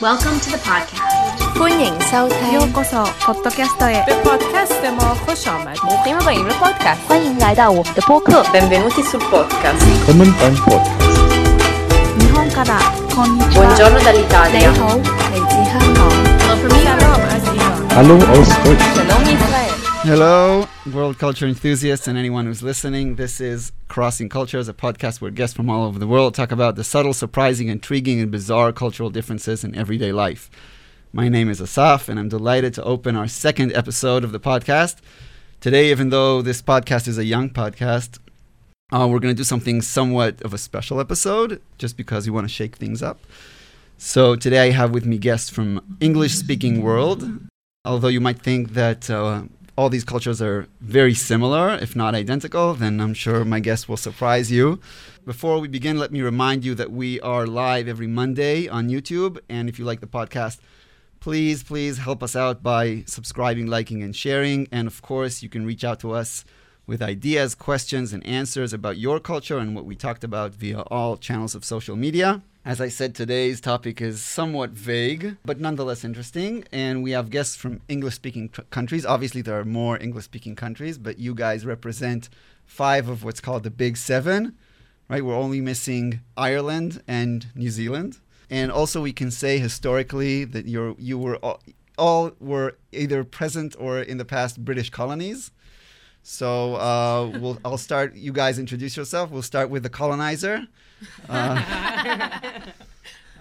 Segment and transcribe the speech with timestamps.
[0.00, 1.02] Welcome to the podcast.
[1.54, 2.52] 歡迎收聽。
[2.52, 4.04] ようこそ、ポッドキャストへ。
[4.06, 6.98] The podcast でも歡迎歡迎 podcast。
[7.08, 8.42] 歡迎來到我們的播客。
[8.52, 9.78] Benvenuti sul podcast。
[10.06, 10.90] Willkommen beim Podcast。
[12.18, 12.80] 日本から
[13.14, 13.66] こんにちは。
[13.66, 14.58] Buongiorno dall'Italia。
[14.58, 14.98] 你好，
[15.30, 16.10] 嚟自香港。
[16.40, 16.98] Hello from Iran。
[17.94, 19.08] Hello aus Deutschland。
[20.04, 20.24] Hello
[20.58, 23.16] Hello world culture enthusiasts and anyone who's listening.
[23.16, 26.76] This is Crossing Cultures, a podcast where guests from all over the world talk about
[26.76, 30.50] the subtle, surprising, intriguing, and bizarre cultural differences in everyday life.
[31.10, 34.96] My name is Asaf, and I'm delighted to open our second episode of the podcast.
[35.58, 38.18] Today, even though this podcast is a young podcast,
[38.92, 42.46] uh, we're going to do something somewhat of a special episode just because we want
[42.46, 43.20] to shake things up.
[43.96, 47.40] So, today I have with me guests from English speaking world.
[47.86, 49.44] Although you might think that uh,
[49.76, 53.96] all these cultures are very similar, if not identical, then I'm sure my guest will
[53.96, 54.78] surprise you.
[55.24, 59.38] Before we begin, let me remind you that we are live every Monday on YouTube.
[59.48, 60.58] And if you like the podcast,
[61.18, 64.68] please, please help us out by subscribing, liking, and sharing.
[64.70, 66.44] And of course, you can reach out to us
[66.86, 71.16] with ideas, questions, and answers about your culture and what we talked about via all
[71.16, 72.42] channels of social media.
[72.66, 76.64] As I said, today's topic is somewhat vague, but nonetheless interesting.
[76.72, 79.04] And we have guests from English speaking tr- countries.
[79.04, 82.30] Obviously, there are more English speaking countries, but you guys represent
[82.64, 84.56] five of what's called the Big Seven,
[85.10, 85.22] right?
[85.22, 88.20] We're only missing Ireland and New Zealand.
[88.48, 91.60] And also, we can say historically that you're, you were all,
[91.98, 95.50] all were either present or in the past British colonies.
[96.24, 98.14] So uh, we'll, I'll start.
[98.14, 99.30] You guys introduce yourself.
[99.30, 100.66] We'll start with the colonizer.
[101.28, 102.72] Uh, I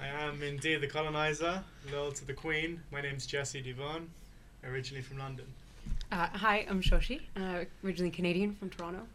[0.02, 2.82] am indeed the colonizer, loyal to the Queen.
[2.92, 4.10] My name's Jesse Devon,
[4.66, 5.46] originally from London.
[6.12, 9.08] Uh, hi, I'm Shoshi, uh, originally Canadian from Toronto.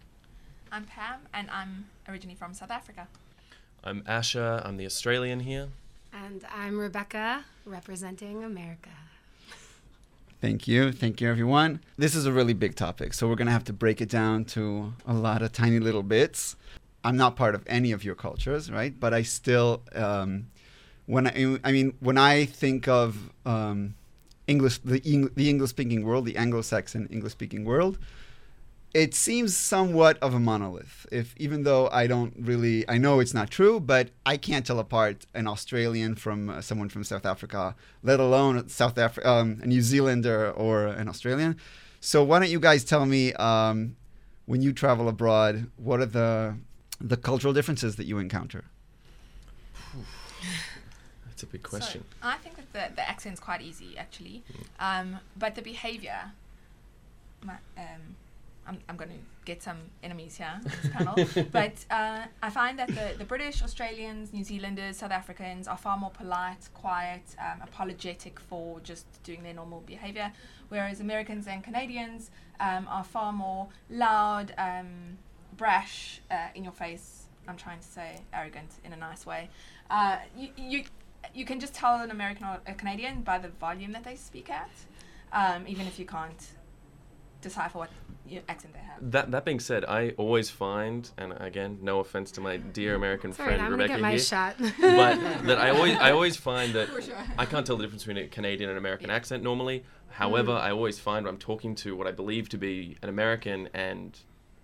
[0.72, 3.06] I'm Pam, and I'm originally from South Africa.
[3.84, 5.68] I'm Asha, I'm the Australian here.
[6.10, 8.88] And I'm Rebecca representing America
[10.40, 10.92] Thank you.
[10.92, 11.80] Thank you, everyone.
[11.96, 14.44] This is a really big topic, so we're going to have to break it down
[14.46, 16.54] to a lot of tiny little bits.
[17.02, 18.98] I'm not part of any of your cultures, right?
[18.98, 20.46] But I still, um,
[21.06, 23.94] when I, I mean, when I think of um,
[24.46, 27.98] English, the, Eng- the English speaking world, the Anglo Saxon English speaking world,
[28.94, 31.06] it seems somewhat of a monolith.
[31.12, 34.78] If even though I don't really, I know it's not true, but I can't tell
[34.78, 39.60] apart an Australian from uh, someone from South Africa, let alone a South Afri- um,
[39.62, 41.56] a New Zealander or an Australian.
[42.00, 43.96] So why don't you guys tell me um,
[44.46, 46.56] when you travel abroad, what are the
[47.00, 48.64] the cultural differences that you encounter?
[51.26, 52.04] That's a big question.
[52.20, 54.42] So I think that the, the accent's quite easy, actually.
[54.80, 56.32] Um, but the behavior,
[57.44, 58.16] my, um,
[58.68, 61.46] I'm, I'm going to get some enemies here on this panel.
[61.52, 65.96] but uh, I find that the, the British, Australians, New Zealanders, South Africans are far
[65.96, 70.30] more polite, quiet, um, apologetic for just doing their normal behavior.
[70.68, 72.30] Whereas Americans and Canadians
[72.60, 75.16] um, are far more loud, um,
[75.56, 77.24] brash, uh, in your face.
[77.48, 79.48] I'm trying to say arrogant in a nice way.
[79.88, 80.84] Uh, you, you,
[81.34, 84.50] you can just tell an American or a Canadian by the volume that they speak
[84.50, 84.70] at,
[85.32, 86.48] um, even if you can't
[87.40, 87.90] decipher what
[88.28, 89.10] y- accent they have.
[89.12, 93.32] That that being said, I always find, and again, no offense to my dear American
[93.32, 96.72] Sorry, friend I'm Rebecca get my here, shot but that I always I always find
[96.74, 97.14] that sure.
[97.38, 99.84] I can't tell the difference between a Canadian and American accent normally.
[100.10, 100.60] However, mm.
[100.60, 104.18] I always find when I'm talking to what I believe to be an American and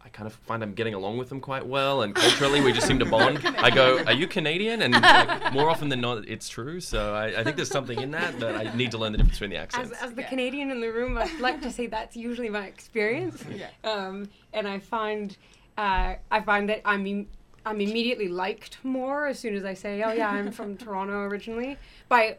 [0.05, 2.87] I kind of find I'm getting along with them quite well, and culturally we just
[2.87, 3.41] seem to bond.
[3.59, 6.79] I go, "Are you Canadian?" And like, more often than not, it's true.
[6.81, 9.39] So I, I think there's something in that that I need to learn the difference
[9.39, 10.03] between the As, accents.
[10.03, 10.29] as the Yeah.
[10.29, 13.43] Canadian in the room, I'd like to say that's usually my experience.
[13.55, 13.69] Yeah.
[13.85, 15.37] Um, and I find,
[15.79, 17.29] uh, I find that I'm, im-
[17.65, 21.79] I'm immediately liked more as soon as I say, oh yeah, I'm from Toronto originally,
[22.09, 22.39] by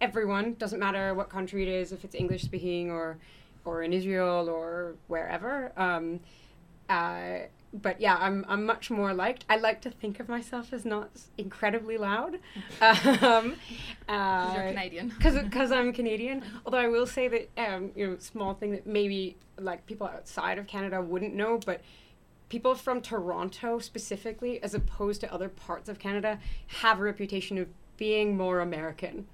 [0.00, 0.54] everyone.
[0.54, 3.16] Doesn't matter what country it is, if it's English speaking or,
[3.64, 5.72] or in Israel or wherever.
[5.78, 6.20] Um,
[6.88, 7.38] uh,
[7.72, 9.44] but yeah, I'm, I'm much more liked.
[9.50, 12.38] I like to think of myself as not incredibly loud.
[12.80, 13.56] um,
[14.08, 15.08] uh, Because you're Canadian.
[15.18, 16.42] because I'm Canadian.
[16.64, 20.58] Although I will say that um, you know, small thing that maybe like people outside
[20.58, 21.80] of Canada wouldn't know, but
[22.48, 26.38] people from Toronto specifically, as opposed to other parts of Canada,
[26.68, 29.26] have a reputation of being more American.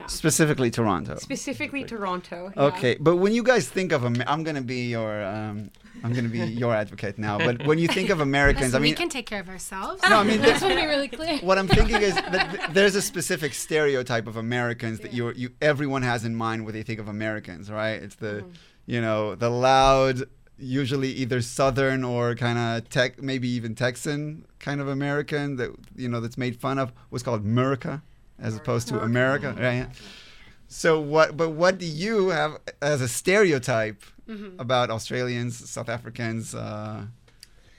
[0.00, 0.06] Ah.
[0.08, 1.16] Specifically, Toronto.
[1.16, 2.52] Specifically Toronto.
[2.56, 2.62] yeah.
[2.64, 5.70] Okay, but when you guys think of Amer- I'm gonna be your um,
[6.04, 7.38] I'm gonna be your advocate now.
[7.38, 10.02] But when you think of Americans, I mean, we can take care of ourselves.
[10.08, 11.38] No, I mean, I just want to be really clear.
[11.38, 15.50] what I'm thinking is that th- there's a specific stereotype of Americans that you you
[15.62, 18.02] everyone has in mind when they think of Americans, right?
[18.02, 18.44] It's the
[18.84, 20.24] you know the loud,
[20.58, 26.08] usually either Southern or kind of tech, maybe even Texan kind of American that you
[26.08, 26.92] know that's made fun of.
[27.08, 28.02] What's called America.
[28.38, 29.88] As opposed to America, right?
[30.68, 31.36] So what?
[31.36, 34.58] But what do you have as a stereotype Mm-hmm.
[34.58, 36.52] about Australians, South Africans?
[36.54, 37.06] Uh,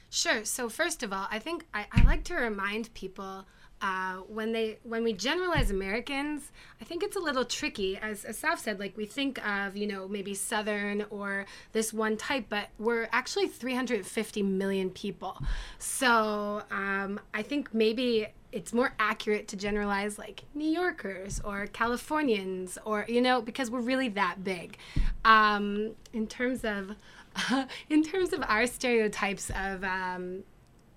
[0.10, 0.46] Sure.
[0.46, 3.46] So first of all, I think I, I like to remind people
[3.82, 6.52] uh, when they when we generalize Americans,
[6.82, 7.98] I think it's a little tricky.
[7.98, 12.16] As, as Saf said, like we think of you know maybe Southern or this one
[12.16, 15.38] type, but we're actually 350 million people.
[15.78, 22.78] So um, I think maybe it's more accurate to generalize like New Yorkers or Californians
[22.86, 24.78] or you know because we're really that big.
[25.26, 26.96] Um, in terms of
[27.90, 30.44] in terms of our stereotypes of um,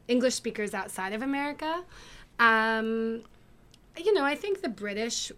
[0.08, 1.84] English speakers outside of America,
[2.38, 3.22] um,
[3.96, 5.32] you know, I think the British.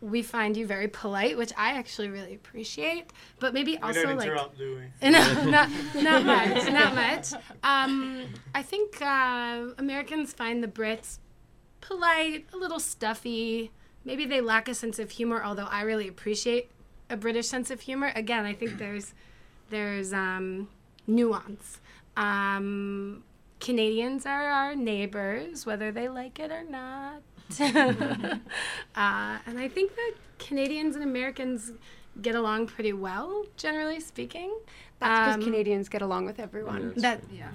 [0.00, 3.12] We find you very polite, which I actually really appreciate.
[3.38, 5.10] But maybe We also don't like do we?
[5.10, 7.32] no, not, not much, not much.
[7.62, 11.18] Um, I think uh, Americans find the Brits
[11.80, 13.70] polite, a little stuffy.
[14.04, 16.70] Maybe they lack a sense of humor, although I really appreciate
[17.10, 18.12] a British sense of humor.
[18.14, 19.14] Again, I think there's
[19.70, 20.68] there's um,
[21.06, 21.80] nuance.
[22.16, 23.24] Um,
[23.60, 27.22] Canadians are our neighbors, whether they like it or not.
[27.60, 28.38] uh,
[29.46, 31.72] and I think that Canadians and Americans
[32.22, 34.56] get along pretty well, generally speaking.
[35.00, 36.92] That's because Um, Canadians get along with everyone.
[36.96, 37.48] That yeah.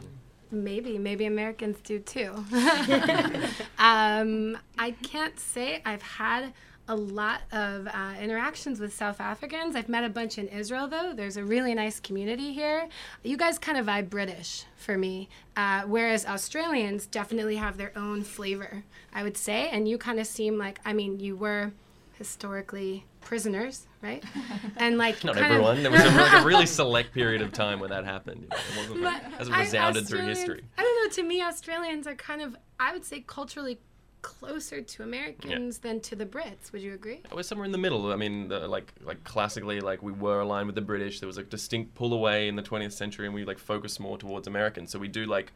[0.52, 2.34] Maybe, maybe Americans do too.
[3.78, 6.54] um, I can't say I've had
[6.90, 9.76] a lot of uh, interactions with South Africans.
[9.76, 11.14] I've met a bunch in Israel, though.
[11.14, 12.90] There's a really nice community here.
[13.24, 18.24] You guys kind of vibe British for me, uh, whereas Australians definitely have their own
[18.24, 18.84] flavor,
[19.14, 19.70] I would say.
[19.70, 21.72] And you kind of seem like, I mean, you were
[22.18, 24.24] historically prisoners, right?
[24.78, 25.84] And like Not kind of- everyone.
[25.84, 28.42] There was a, like a really select period of time when that happened.
[28.42, 30.64] You know, it wasn't like, But hasn't I- resounded through history.
[30.78, 31.10] I don't know.
[31.12, 33.80] To me, Australians are kind of, I would say, culturally
[34.22, 36.72] closer to Americans than to the Brits.
[36.72, 37.22] Would you agree?
[37.34, 38.12] We're somewhere in the middle.
[38.12, 41.20] I mean, the, like like classically, like we were aligned with the British.
[41.20, 44.18] There was a distinct pull away in the 20th century, and we like focused more
[44.18, 44.92] towards Americans.
[44.92, 45.52] So we do like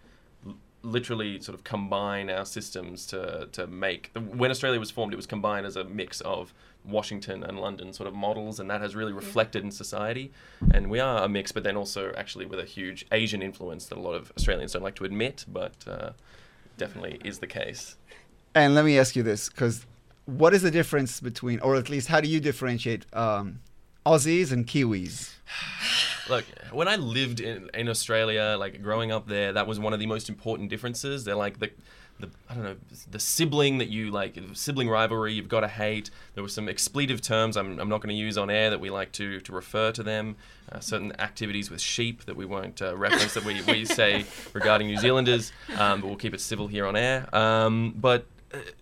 [0.46, 4.12] l- literally sort of combine our systems to to make.
[4.16, 6.54] When Australia was formed, it was combined as a mix of
[6.86, 10.32] Washington and London sort of models, and that has really reflected in society.
[10.74, 13.98] And we are a mix, but then also actually with a huge Asian influence that
[13.98, 16.12] a lot of Australians don't like to admit, but uh,
[16.78, 17.98] definitely is the case.
[18.56, 19.86] And let me ask you this, because
[20.26, 23.60] what is the difference between, or at least how do you differentiate um,
[24.06, 25.34] Aussies and Kiwis?
[26.30, 30.00] Look, when I lived in, in Australia, like growing up there, that was one of
[30.00, 31.26] the most important differences.
[31.26, 31.72] They're like the,
[32.20, 32.76] the I don't know,
[33.12, 36.10] the sibling that you like, sibling rivalry you've got to hate.
[36.34, 38.90] There were some expletive terms I'm, I'm not going to use on air that we
[38.90, 40.38] like to, to refer to them.
[40.72, 44.88] Uh, certain activities with sheep that we won't uh, reference that we, we say regarding
[44.88, 47.28] New Zealanders, um, but we'll keep it civil here on air.
[47.36, 48.26] Um, but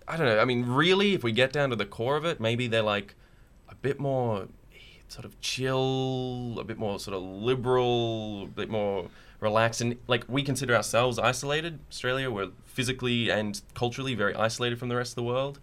[0.08, 0.40] I don't know.
[0.40, 3.16] I mean, really, if we get down to the core of it, maybe they're like
[3.70, 4.48] a bit more
[5.08, 9.08] sort of chill, a bit more sort of liberal, a bit more
[9.40, 9.82] relaxed.
[9.82, 11.80] And like we consider ourselves isolated.
[11.90, 15.60] Australia, we're physically and culturally very isolated from the rest of the world.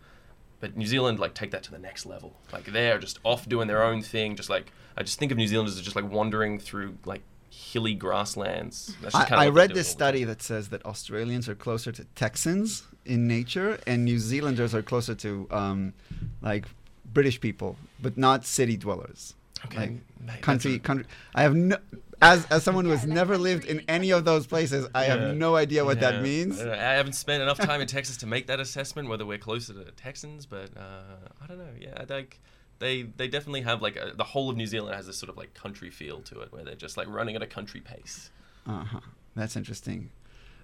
[0.61, 2.35] But New Zealand, like, take that to the next level.
[2.53, 4.35] Like, they're just off doing their own thing.
[4.35, 7.95] Just like, I just think of New Zealanders as just like wandering through like hilly
[7.95, 8.97] grasslands.
[9.01, 12.83] That's just I, I read this study that says that Australians are closer to Texans
[13.09, 15.95] in nature, and New Zealanders are closer to um,
[16.43, 16.67] like
[17.13, 19.35] British people, but not city dwellers.
[19.65, 19.91] Okay, Like,
[20.25, 21.07] mate, country, a- country.
[21.35, 21.77] I have no.
[22.21, 25.17] As, as someone who has never lived in any of those places, I Yeah.
[25.17, 26.11] have no idea what Yeah.
[26.12, 26.61] that means.
[26.61, 26.73] I.
[26.73, 29.85] I haven't spent enough time in Texas to make that assessment whether we're closer to
[29.93, 31.75] Texans, but uh, I don't know.
[31.81, 32.41] Yeah, like
[32.81, 35.37] they they definitely have like a, the whole of New Zealand has this sort of
[35.37, 38.31] like country feel to it, where they're just like running at a country pace.
[38.67, 39.00] Uh huh.
[39.37, 40.11] That's interesting.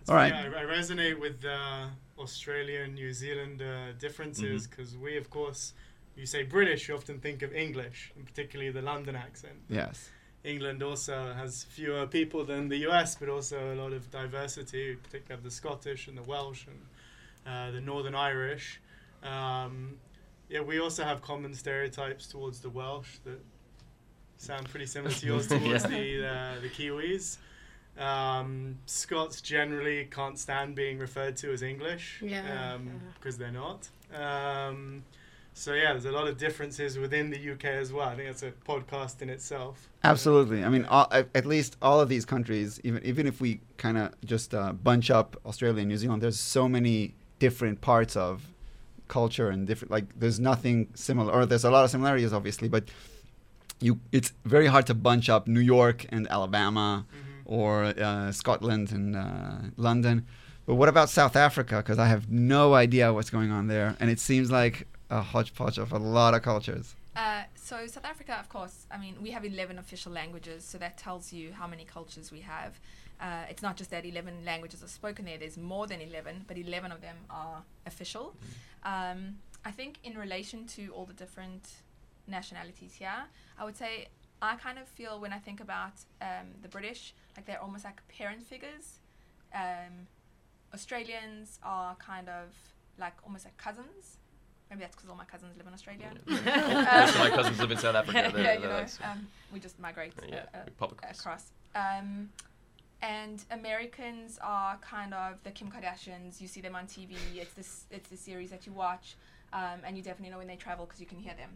[0.07, 0.33] So, All right.
[0.35, 1.57] Yeah, I, I resonate with the
[2.19, 4.71] Australia and New Zealand uh, differences Mm-hmm.
[4.71, 5.73] because we, of course,
[6.17, 9.57] you say British, you often think of English, and particularly the London accent.
[9.69, 10.11] Yes.
[10.45, 15.39] England also has fewer people than the US, but also a lot of diversity, particularly
[15.39, 16.81] of the Scottish and the Welsh and
[17.47, 18.81] uh, the Northern Irish.
[19.23, 19.97] Um,
[20.51, 23.41] yeah, we also have common stereotypes towards the Welsh that
[24.37, 25.79] sound pretty similar to yours towards Yeah.
[25.89, 27.39] the uh, the Kiwis.
[27.99, 32.79] Um, Scots generally can't stand being referred to as English Yeah.
[33.19, 33.89] because they're not.
[34.13, 35.05] Um,
[35.53, 38.09] so yeah, there's a lot of differences within the UK as well.
[38.09, 39.89] I think that's a podcast in itself.
[40.03, 40.65] Absolutely.
[40.65, 43.97] I mean, all, at at least all of these countries, even even if we kind
[43.97, 48.49] of just uh, bunch up Australia and New Zealand, there's so many different parts of
[49.07, 49.93] culture and different.
[49.93, 52.85] Like, there's nothing similar, or there's a lot of similarities, obviously, but
[53.81, 57.07] you, it's very hard to bunch up New York and Alabama,
[57.45, 60.27] or uh, Scotland and uh, London.
[60.67, 61.77] But what about South Africa?
[61.77, 65.79] Because I have no idea what's going on there, and it seems like a hodgepodge
[65.79, 66.95] of a lot of cultures.
[67.15, 70.97] Uh, so South Africa, of course, I mean, we have 11 official languages, so that
[70.97, 72.81] tells you how many cultures we have.
[73.21, 76.59] Uh, it's not just that 11 languages are spoken there, there's more than 11, but
[76.59, 78.35] 11 of them are official.
[78.83, 81.69] Um, I think in relation to all the different
[82.27, 83.25] nationalities here,
[83.59, 84.09] I would say
[84.43, 88.07] I kind of feel when I think about um, the British, like they're almost like
[88.09, 88.99] parent figures.
[89.55, 90.07] Um,
[90.73, 92.49] Australians are kind of
[92.99, 94.19] like almost like cousins.
[94.71, 96.11] Maybe that's because all my cousins live in Australia.
[96.27, 98.31] Most of my cousins live in South Africa.
[98.35, 101.21] They're- yeah, you know, um, we just migrate Yeah, uh, uh, across.
[101.21, 101.53] across.
[101.75, 102.31] Um,
[103.03, 106.41] and Americans are kind of the Kim Kardashians.
[106.41, 107.17] You see them on TV.
[107.37, 107.85] It's this.
[107.91, 109.17] It's the series that you watch,
[109.53, 111.51] um, and you definitely know when they travel because you can hear them.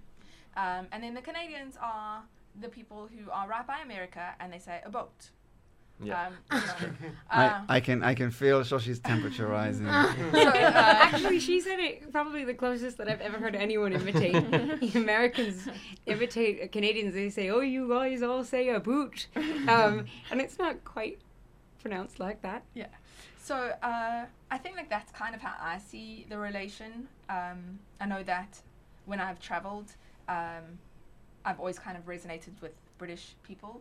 [0.56, 2.22] Um, and then the Canadians are
[2.60, 5.30] the people who are right by America, and they say a boat.
[6.02, 6.26] Yeah.
[6.28, 9.86] Um, you know, I, uh, I can I can feel Shoshi's temperature rising.
[9.86, 9.90] so,
[10.38, 14.36] uh, Actually, she said it probably the closest that I've ever heard anyone imitate.
[14.94, 15.68] Americans
[16.06, 17.14] imitate Canadians.
[17.14, 19.26] They say, "Oh, you guys all say a boot,"
[19.66, 21.18] um, and it's not quite
[21.80, 22.62] pronounced like that.
[22.74, 22.86] Yeah.
[23.42, 27.08] So uh, I think like that's kind of how I see the relation.
[27.28, 28.60] Um, I know that
[29.06, 29.90] when I've traveled,
[30.28, 30.78] um,
[31.48, 33.80] I've always kind of resonated with British people,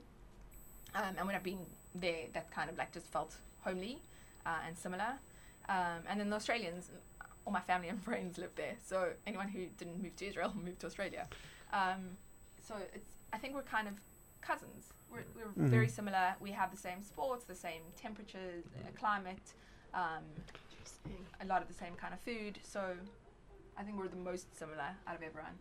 [0.96, 4.02] um, and when I've been there, that kind of like just felt homely
[4.46, 5.20] uh, and similar.
[5.68, 6.90] Um, and then the Australians,
[7.46, 8.76] all my family and friends live there.
[8.86, 11.28] So anyone who didn't move to Israel moved to Australia.
[11.74, 12.16] Um,
[12.66, 13.96] so it's I think we're kind of
[14.42, 14.94] cousins.
[15.12, 16.36] We're, we're very similar.
[16.40, 19.48] We have the same sports, the same temperatures, uh, climate,
[19.94, 20.24] um,
[21.42, 22.60] a lot of the same kind of food.
[22.64, 22.82] So
[23.78, 25.54] I think we're the most similar out of everyone.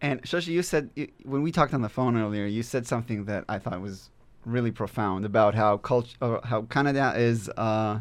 [0.00, 0.90] And Shoshi, you said
[1.24, 4.10] when we talked on the phone earlier, you said something that I thought was
[4.44, 8.00] really profound about how culture, how Canada is uh,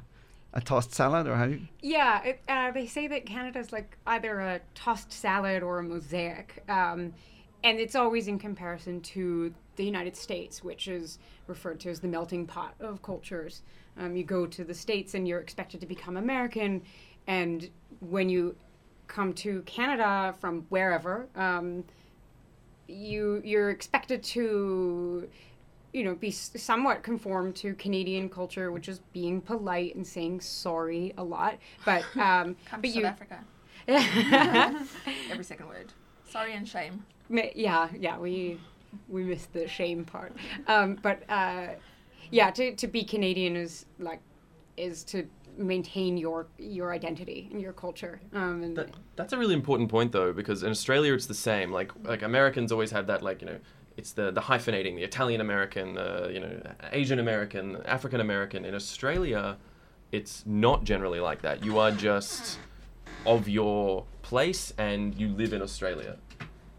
[0.53, 1.67] a tossed salad, or how do you?
[1.81, 5.83] Yeah, it, uh, they say that Canada is like either a tossed salad or a
[5.83, 7.13] mosaic, um,
[7.63, 12.07] and it's always in comparison to the United States, which is referred to as the
[12.07, 13.63] melting pot of cultures.
[13.97, 16.81] Um, you go to the states and you're expected to become American,
[17.27, 18.55] and when you
[19.07, 21.83] come to Canada from wherever, um,
[22.87, 25.27] you you're expected to
[25.95, 31.13] you know, be somewhat conform to Canadian culture, which is being polite and saying sorry
[31.17, 31.57] a lot.
[31.85, 33.45] But um, Come but to you, South Africa.
[35.31, 35.93] Every second word.
[36.29, 37.05] Sorry and shame.
[37.29, 38.59] Yeah, yeah, we
[39.07, 40.35] we missed the shame part.
[40.67, 41.67] Um, but uh,
[42.29, 44.19] yeah, to, to be Canadian is like
[44.75, 45.25] is to
[45.57, 48.21] maintain your your identity and your culture.
[48.33, 51.71] Um, and That, that's a really important point though, because in Australia it's the same.
[51.71, 53.59] Like like Americans always have that like you know,
[53.97, 58.65] it's the the hyphenating, the Italian American, the you know Asian American, African American.
[58.65, 59.57] In Australia,
[60.11, 61.63] it's not generally like that.
[61.63, 62.59] You are just
[63.25, 66.17] of your place and you live in Australia.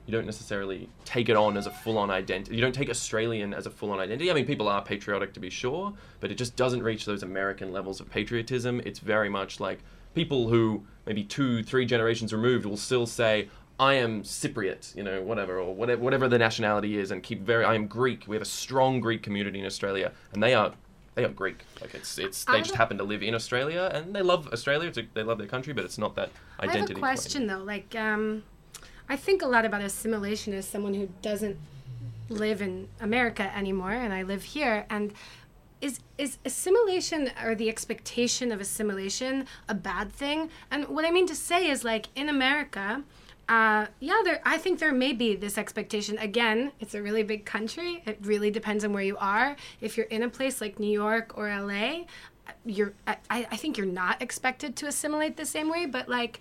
[0.06, 2.54] You don't necessarily take it on as a full-on identity.
[2.54, 4.30] You don't take Australian as a full-on identity.
[4.30, 7.72] I mean, people are patriotic to be sure, but it just doesn't reach those American
[7.72, 8.80] levels of patriotism.
[8.84, 9.80] It's very much like
[10.14, 13.48] people who maybe two, three generations removed will still say,
[13.80, 17.64] "I am Cypriot," you know, whatever, or whatever, whatever the nationality is, and keep very.
[17.64, 18.25] I am Greek.
[18.28, 20.72] We have a strong Greek community in Australia, and they are.
[21.16, 21.64] They are Greek.
[21.80, 22.44] Like it's, it's.
[22.44, 24.88] They I just happen to live in Australia, and they love Australia.
[24.88, 26.80] It's a, they love their country, but it's not that I identity.
[26.80, 27.00] have a claim.
[27.00, 27.64] question though.
[27.64, 28.42] Like, um,
[29.08, 31.56] I think a lot about assimilation as someone who doesn't
[32.28, 34.86] live in America anymore, and I live here.
[34.90, 35.12] And
[35.80, 40.50] is is assimilation or the expectation of assimilation a bad thing?
[40.70, 43.02] And what I mean to say is, like, in America.
[43.48, 44.40] Uh, yeah, there.
[44.44, 46.18] I think there may be this expectation.
[46.18, 48.02] Again, it's a really big country.
[48.04, 49.54] It really depends on where you are.
[49.80, 52.06] If you're in a place like New York or LA,
[52.64, 52.94] you're.
[53.06, 55.86] I, I think you're not expected to assimilate the same way.
[55.86, 56.40] But like,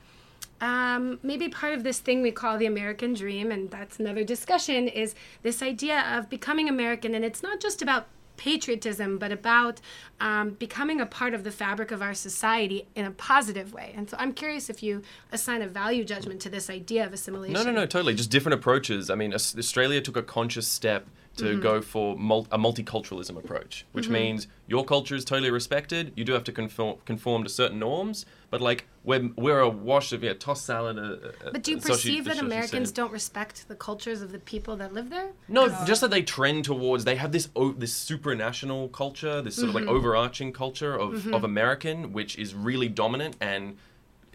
[0.65, 4.88] um, maybe part of this thing we call the American dream, and that's another discussion,
[4.88, 7.13] is this idea of becoming American.
[7.13, 8.07] And it's not just about
[8.38, 9.79] patriotism, but about
[10.19, 13.93] um, becoming a part of the fabric of our society in a positive way.
[13.95, 17.53] And so I'm curious if you assign a value judgment to this idea of assimilation.
[17.53, 18.15] No, no, no, totally.
[18.15, 19.10] Just different approaches.
[19.10, 21.07] I mean, Australia took a conscious step
[21.38, 26.12] to go for mul- a multiculturalism approach, which means your culture is totally respected.
[26.15, 30.12] You do have to conform, conform to certain norms, but like we're we're a wash
[30.13, 30.98] of yeah, tossed salad.
[30.98, 31.01] Uh,
[31.48, 34.39] uh, But do you uh, Shoshi- perceive that Americans don't respect the cultures of the
[34.39, 35.32] people that live there?
[35.48, 37.04] No, just that they trend towards.
[37.06, 41.44] They have this o- this supranational culture, this sort of like overarching culture of, of
[41.44, 43.77] American, which is really dominant and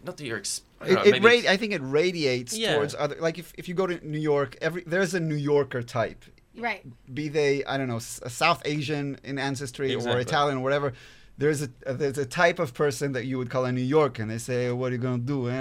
[0.04, 0.38] not that you're.
[0.38, 2.75] Ex- I don't It, know, it maybe ra- I think it radiates Yeah.
[2.76, 3.16] towards other.
[3.21, 6.25] Like if, if you go to New York, every there's a New Yorker type.
[6.60, 6.84] Right.
[7.12, 10.92] Be they I don't know s- a South Asian in ancestry or Italian or whatever.
[11.38, 14.20] there's a uh, there's a type of person that you would call a New Yorker,
[14.22, 15.52] and they say, "What are you gonna do?" Eh?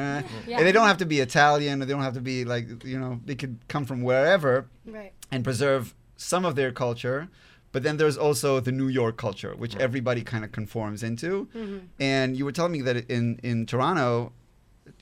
[0.47, 0.57] Yeah.
[0.57, 2.99] And they don't have to be Italian, or they don't have to be like you
[2.99, 5.13] know, they could come from wherever Right.
[5.31, 7.29] and preserve some of their culture.
[7.71, 9.83] But then there's also the New York culture, which Right.
[9.87, 11.47] everybody kind of conforms into.
[11.55, 11.77] Mm-hmm.
[11.99, 14.33] And you were telling me that in in Toronto,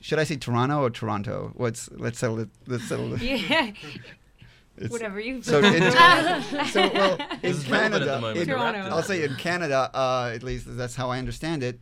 [0.00, 1.50] should I say Toronto or Toronto?
[1.56, 2.50] What's let's settle it.
[2.68, 3.20] Let's settle it.
[3.50, 3.72] Yeah,
[4.78, 5.42] It's- whatever you.
[5.42, 5.82] So in,
[6.72, 8.80] so well in This is relevant at the Canada, in- Toronto.
[8.96, 11.78] I'll say in Canada, uh, at least that's how I understand it.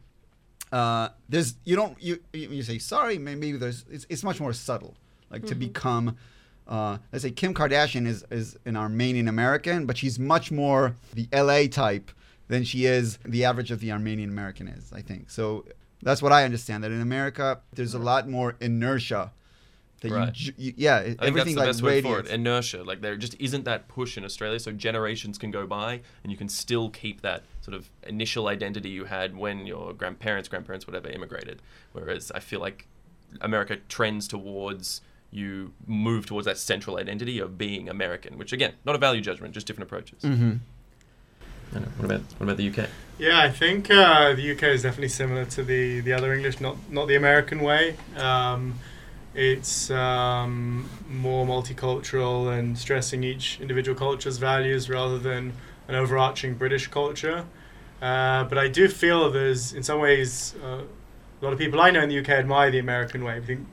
[0.73, 4.53] Uh, there's you don't you you you say sorry maybe there's it's, it's much more
[4.53, 4.95] subtle
[5.31, 6.17] like to become
[6.67, 11.29] uh, let's say Kim Kardashian is is an Armenian American but she's much more the
[11.33, 12.11] LA type
[12.49, 15.65] than she is the average of the Armenian American is I think so
[16.03, 19.31] that's what I understand that in America there's a lot more inertia
[20.01, 20.39] that Right.
[20.39, 22.27] you, you yeah I think everything that's the like best word for it.
[22.33, 22.83] Inertia.
[22.85, 26.37] Like there just isn't that push in Australia, so generations can go by, and you
[26.37, 31.09] can still keep that sort of initial identity you had when your grandparents, grandparents, whatever,
[31.09, 31.63] immigrated.
[31.93, 32.87] Whereas I feel like
[33.41, 35.01] America trends towards
[35.31, 39.53] you move towards that central identity of being American, which again, not a value judgment,
[39.55, 40.23] just different approaches.
[40.23, 40.61] Mhm.
[41.75, 41.87] I know.
[41.97, 42.89] What about what about the UK?
[43.19, 46.77] Yeah, I think uh, the UK is definitely similar to the, the other English, not
[46.91, 47.97] not the American way.
[48.17, 48.79] Um,
[49.37, 55.53] it's um, more multicultural and stressing each individual culture's values rather than
[55.89, 57.45] an overarching British culture.
[58.01, 60.81] Uh, but I do feel there's, in some ways, uh,
[61.41, 63.35] a lot of people I know in the UK admire the American way.
[63.35, 63.67] I think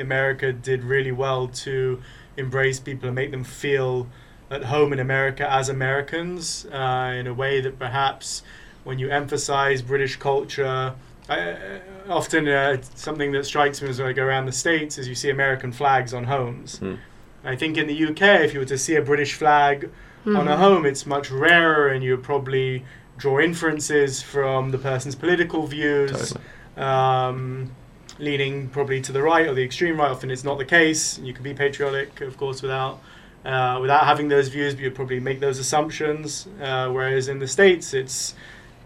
[0.00, 2.02] America did really well to
[2.36, 4.08] embrace people and make them feel
[4.50, 8.42] at home in America as Americans uh, in a way that perhaps
[8.82, 10.94] when you emphasize British culture,
[11.28, 15.14] I, often uh, something that strikes me as I go around the States is you
[15.14, 16.78] see American flags on homes.
[16.78, 16.96] Hmm.
[17.44, 19.90] I think in the UK, if you were to see a British flag
[20.26, 22.84] on a home, it's much rarer and you would probably
[23.18, 26.44] draw inferences from the person's political views Totally.
[26.76, 27.70] um,
[28.18, 30.10] leaning probably to the right or the extreme right.
[30.10, 31.18] Often it's not the case.
[31.18, 33.00] You can be patriotic, of course, without
[33.44, 36.48] uh, without having those views, but you'd probably make those assumptions.
[36.62, 38.34] Uh, whereas in the states, it's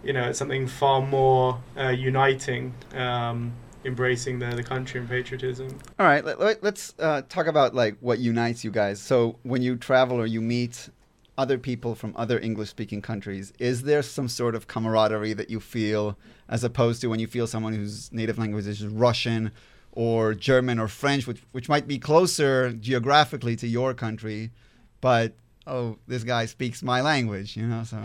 [0.02, 3.52] you know it's something far more uh, uniting, um,
[3.84, 5.78] embracing the, the country and patriotism.
[5.98, 9.00] All right, let, let, us uh, talk about like what unites you guys.
[9.00, 10.88] So when you travel or you meet
[11.36, 16.18] other people from other English-speaking countries, is there some sort of camaraderie that you feel,
[16.48, 19.52] as opposed to when you feel someone whose native language is Russian
[19.92, 24.50] or German or French, which which might be closer geographically to your country,
[25.00, 25.34] but
[25.66, 27.84] oh, this guy speaks my language, you know?
[27.84, 27.98] So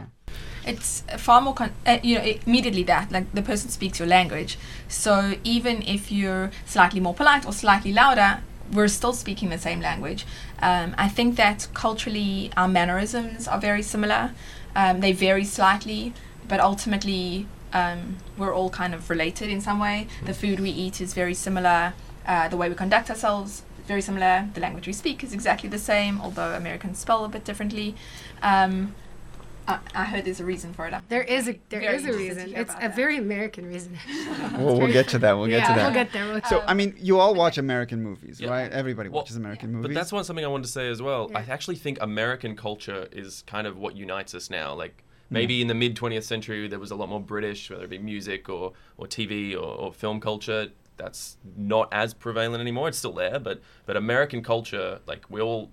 [0.65, 4.57] it's far more con- uh, you know immediately that like the person speaks your language.
[4.87, 9.81] So even if you're slightly more polite or slightly louder we're still speaking the same
[9.81, 10.25] language.
[10.61, 14.31] Um, i think that culturally our mannerisms are very similar.
[14.75, 16.13] Um, they vary slightly
[16.47, 20.07] but ultimately um, we're all kind of related in some way.
[20.25, 21.93] The food we eat is very similar.
[22.25, 24.49] Uh, the way we conduct ourselves very similar.
[24.53, 27.95] The language we speak is exactly the same although americans spell a bit differently.
[28.41, 28.95] Um,
[29.67, 30.93] I, I heard there's a reason for it.
[30.93, 32.53] I'm There is a there very is a reason.
[32.55, 32.95] It's a that.
[32.95, 33.97] very American reason.
[34.57, 35.33] we'll, we'll get to that.
[35.33, 35.83] We'll get yeah, to that.
[35.85, 36.25] we'll get there.
[36.27, 38.49] We'll- so I mean, you all watch American movies, Yeah.
[38.49, 38.71] right?
[38.71, 39.95] Everybody Well, watches American But movies.
[39.95, 41.31] But that's one something I wanted to say as well.
[41.33, 44.73] I actually think American culture is kind of what unites us now.
[44.73, 45.33] Like hmm.
[45.35, 47.99] maybe in the mid 20th century there was a lot more British, whether it be
[47.99, 50.69] music or or TV or, or film culture.
[50.95, 52.87] That's not as prevalent anymore.
[52.87, 55.71] It's still there, but but American culture, like we all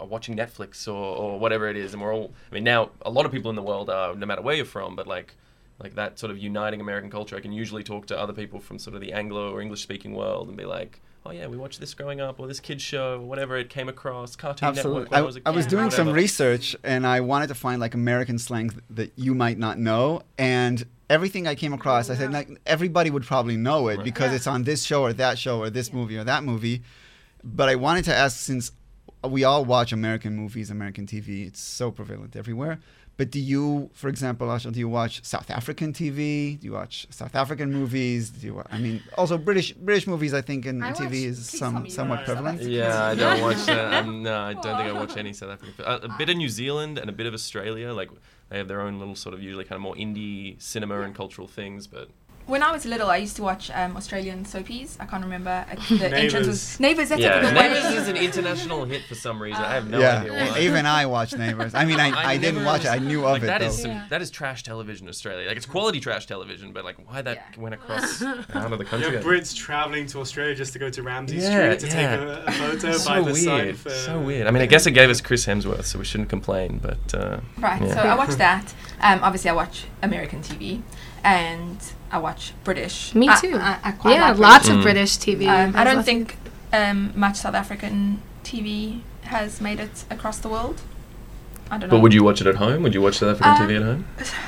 [0.00, 2.32] are watching Netflix or, or whatever it is, and we're all.
[2.50, 4.64] I mean, now a lot of people in the world are, no matter where you're
[4.64, 5.34] from, but like
[5.82, 7.36] like that sort of uniting American culture.
[7.36, 10.14] I can usually talk to other people from sort of the Anglo or English speaking
[10.14, 13.14] world and be like, oh yeah, we watched this growing up, or this kid's show,
[13.14, 15.02] or whatever it came across, Cartoon Absolutely.
[15.04, 17.46] Network when I, I, was a I was kid, doing some research and I wanted
[17.48, 20.22] to find like American slang th- that you might not know.
[20.36, 24.04] And everything I came across, I said, like, everybody would probably know it Right.
[24.04, 24.36] because Yeah.
[24.36, 26.82] it's on this show or that show or this movie or that movie.
[27.42, 28.70] But I wanted to ask since
[29.28, 32.78] we all watch American movies, American TV, it's so prevalent everywhere.
[33.16, 36.58] But do you, for example, Ashel, do you watch South African TV?
[36.58, 38.30] Do you watch South African movies?
[38.30, 38.54] Do you?
[38.54, 40.32] wa- I mean, also British British movies.
[40.32, 42.62] I think in, I TV watch- is some somewhat prevalent.
[42.62, 43.92] Yeah, I don't watch that.
[44.04, 45.84] Um, no, I don't think I watch any South African.
[45.84, 47.92] Uh, a bit of New Zealand and a bit of Australia.
[47.92, 48.08] Like
[48.48, 51.46] they have their own little sort of usually kind of more indie cinema and cultural
[51.46, 51.86] things.
[51.86, 52.08] But
[52.50, 54.96] When I was little, I used to watch um, Australian soapies.
[54.98, 55.64] I can't remember.
[55.70, 57.08] uh, The entrance was Neighbours.
[57.10, 57.42] That's Yeah, it.
[57.42, 59.62] The Neighbours one- is an international hit for some reason.
[59.62, 60.58] I have no yeah, idea why.
[60.66, 61.74] even I watched Neighbors.
[61.74, 62.88] I mean, I, I, didn't watch it.
[62.88, 63.66] I knew of like, it That though.
[63.68, 64.06] is some, Yeah.
[64.10, 65.46] that is trash television Australia.
[65.48, 68.84] Like it's quality trash television, but like why that went across out of the You
[68.84, 69.12] country?
[69.16, 72.16] have Brits traveling to Australia just to go to Ramsay Yeah, Street to yeah.
[72.16, 73.76] take a, a photo so by the sign weird.
[73.78, 73.90] for.
[73.90, 74.46] So weird.
[74.48, 76.78] I mean, I guess it gave us Chris Hemsworth, so we shouldn't complain.
[76.82, 77.80] But uh, Right.
[77.80, 77.94] yeah.
[77.94, 78.74] So I watched that.
[79.00, 80.82] Um, obviously, I watch American TV,
[81.24, 81.78] and
[82.10, 83.14] I watch British.
[83.14, 83.56] Me too.
[83.60, 84.76] I, I quite yeah, like lots Mm.
[84.78, 85.46] of British TV.
[85.46, 86.36] Um, I don't think
[86.72, 90.80] um, much South African TV has made it across the world.
[91.70, 91.96] I don't know.
[91.96, 92.82] but would you watch it at home?
[92.82, 94.04] Would you watch South African Um, TV at home?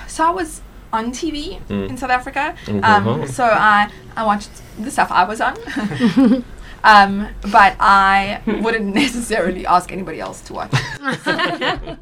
[0.08, 0.60] So I was
[0.92, 1.90] on TV Mm.
[1.90, 2.54] in South Africa.
[2.66, 2.82] Mhm.
[2.84, 5.54] Um, so I I watched the stuff I was on.
[6.84, 10.72] um, but I wouldn't necessarily ask anybody else to watch.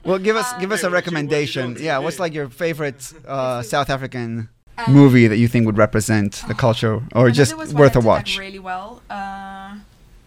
[0.04, 1.76] Well, give us give us a Wait, what you- what you recommendation.
[1.78, 4.48] Yeah, what's like your favorite uh, South African
[4.86, 8.38] Um, movie that you think would represent the culture, or just worth a watch?
[8.38, 9.02] really well.
[9.10, 9.76] Uh,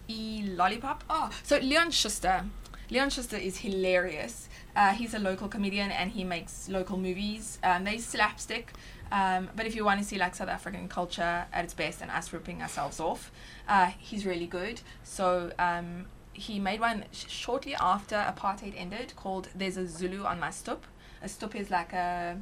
[0.08, 1.04] e Lollipop.
[1.08, 2.44] Oh, so Leon Schuster.
[2.90, 4.48] Leon Schuster is hilarious.
[4.76, 7.58] Uh, he's a local comedian and he makes local movies.
[7.62, 8.72] Um, they slapstick.
[9.12, 12.10] Um, but if you want to see like South African culture at its best and
[12.10, 13.30] us ripping ourselves off,
[13.68, 14.80] uh, he's really good.
[15.02, 20.40] So um, he made one sh- shortly after apartheid ended called "There's a Zulu on
[20.40, 20.80] My Stoep."
[21.22, 22.38] A stoep is like a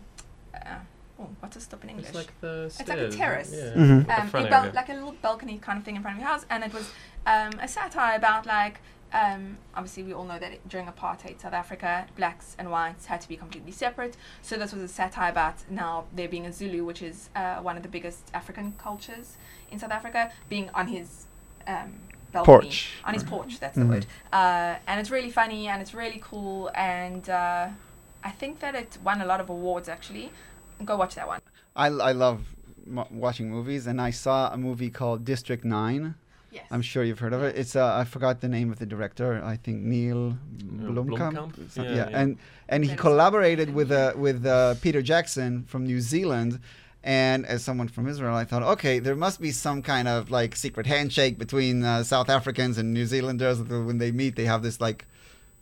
[0.55, 0.79] uh,
[1.21, 2.07] oh, what's a stop in English?
[2.09, 3.51] It's like the It's like a terrace.
[3.55, 4.07] Mhm.
[4.07, 6.29] The um, a bal- like a little balcony kind of thing in front of your
[6.31, 6.91] house, and it was
[7.27, 8.81] um, a satire about like
[9.13, 13.29] um, obviously we all know that during apartheid South Africa, blacks and whites had to
[13.29, 14.17] be completely separate.
[14.41, 17.77] So this was a satire about now there being a Zulu, which is uh, one
[17.77, 19.37] of the biggest African cultures
[19.71, 21.27] in South Africa, being on his
[21.67, 21.93] um,
[22.33, 22.93] balcony, Porch.
[23.05, 23.61] on his porch.
[23.61, 23.83] That's Mhm.
[23.83, 24.07] the word.
[24.33, 27.69] Uh, and it's really funny and it's really cool, and uh,
[28.25, 30.33] I think that it won a lot of awards actually.
[30.85, 31.41] Go watch that one.
[31.75, 32.41] I, I love
[32.87, 36.15] m- watching movies, and I saw a movie called District Nine.
[36.51, 36.67] Yes.
[36.71, 37.57] I'm sure you've heard of it.
[37.57, 39.43] It's uh, I forgot the name of the director.
[39.43, 41.33] I think Neil Blomkamp.
[41.33, 41.77] Blomkamp?
[41.77, 42.19] Yeah, yeah, yeah.
[42.21, 42.37] and
[42.69, 46.61] and he collaborated with uh, with uh, Peter Jackson from New Zealand.
[47.05, 50.55] And as someone from Israel, I thought, okay, there must be some kind of like
[50.55, 53.61] secret handshake between uh, South Africans and New Zealanders.
[53.61, 55.07] When they meet, they have this like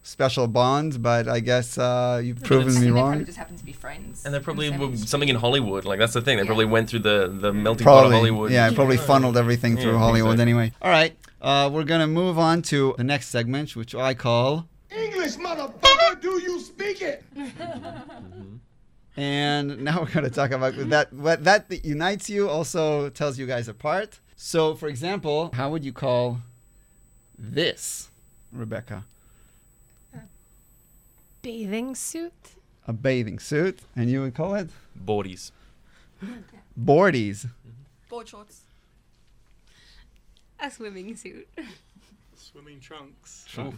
[0.02, 1.02] special bond.
[1.02, 3.24] But I guess uh, you've proven me think they wrong.
[3.24, 4.24] just happen to be friends.
[4.24, 5.84] And they're probably in the something in Hollywood.
[5.84, 6.36] Like that's the thing.
[6.36, 6.46] They Yeah.
[6.46, 8.50] probably went through the the melting pot of Hollywood.
[8.50, 10.52] yeah, it probably funneled everything through Yeah, Hollywood exactly.
[10.52, 10.72] anyway.
[10.82, 15.36] All right, uh, we're gonna move on to the next segment, which I call, English,
[15.36, 17.22] motherfucker, do you speak it?
[19.16, 21.12] and now we're gonna talk about that.
[21.12, 24.18] What that that unites you also tells you guys apart.
[24.36, 26.38] So, for example, how would you call
[27.38, 28.10] this,
[28.52, 29.04] Rebecca?
[31.42, 32.32] Bathing suit.
[32.86, 34.70] A bathing suit, and you would call it
[35.06, 35.52] Boardies.
[36.78, 37.46] boardies.
[38.08, 38.62] Board shorts.
[40.58, 41.48] A swimming suit.
[42.36, 43.46] Swimming trunks.
[43.56, 43.72] All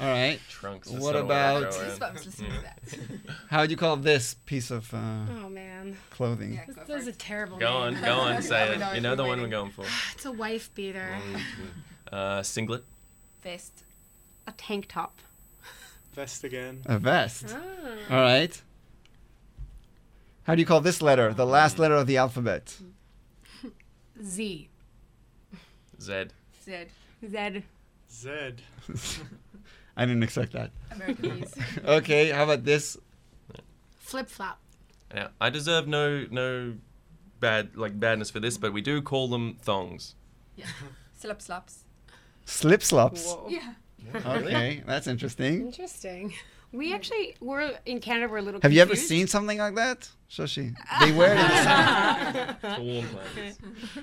[0.00, 0.40] right.
[0.48, 0.88] Trunks.
[0.88, 2.80] What that's not about- I throw listening to that.
[3.50, 4.98] How would you call this piece of uh,
[5.44, 6.54] Oh man, clothing?
[6.54, 7.18] Yeah, this, this is a it.
[7.18, 7.58] terrible.
[7.58, 8.04] Go on, name.
[8.04, 8.94] go on, say it.
[8.96, 9.84] You know the one we're going for.
[10.14, 11.08] It's a wife beater.
[12.10, 12.84] Uh, singlet.
[13.42, 13.84] Vest.
[14.46, 15.18] A tank top.
[16.14, 16.82] Vest again.
[16.86, 17.46] A vest.
[17.48, 17.60] Ah.
[18.10, 18.60] All right.
[20.44, 21.32] How do you call this letter?
[21.32, 22.76] The last letter of the alphabet.
[24.22, 24.68] Z.
[26.00, 26.24] Z.
[26.64, 26.86] Z.
[27.30, 27.62] Z.
[28.10, 28.30] Z.
[29.96, 30.70] I didn't expect that.
[30.90, 31.84] Americanese.
[31.86, 32.96] Okay, how about this?
[33.98, 34.58] Flip flop.
[35.14, 36.74] Now, I deserve no no
[37.40, 40.14] bad like badness for this, but we do call them thongs.
[40.56, 40.66] yeah.
[41.14, 41.84] Slip slops.
[42.46, 43.36] Slip slops.
[43.48, 43.74] Yeah.
[44.14, 45.66] Okay, that's interesting.
[45.66, 46.32] Interesting.
[46.72, 48.30] We actually we're in Canada.
[48.32, 48.60] We're a little.
[48.62, 50.08] Have you ever seen something like that?
[50.30, 50.74] Shoshi.
[51.00, 52.56] They wear it in the summer.
[52.76, 53.58] For warm clothes.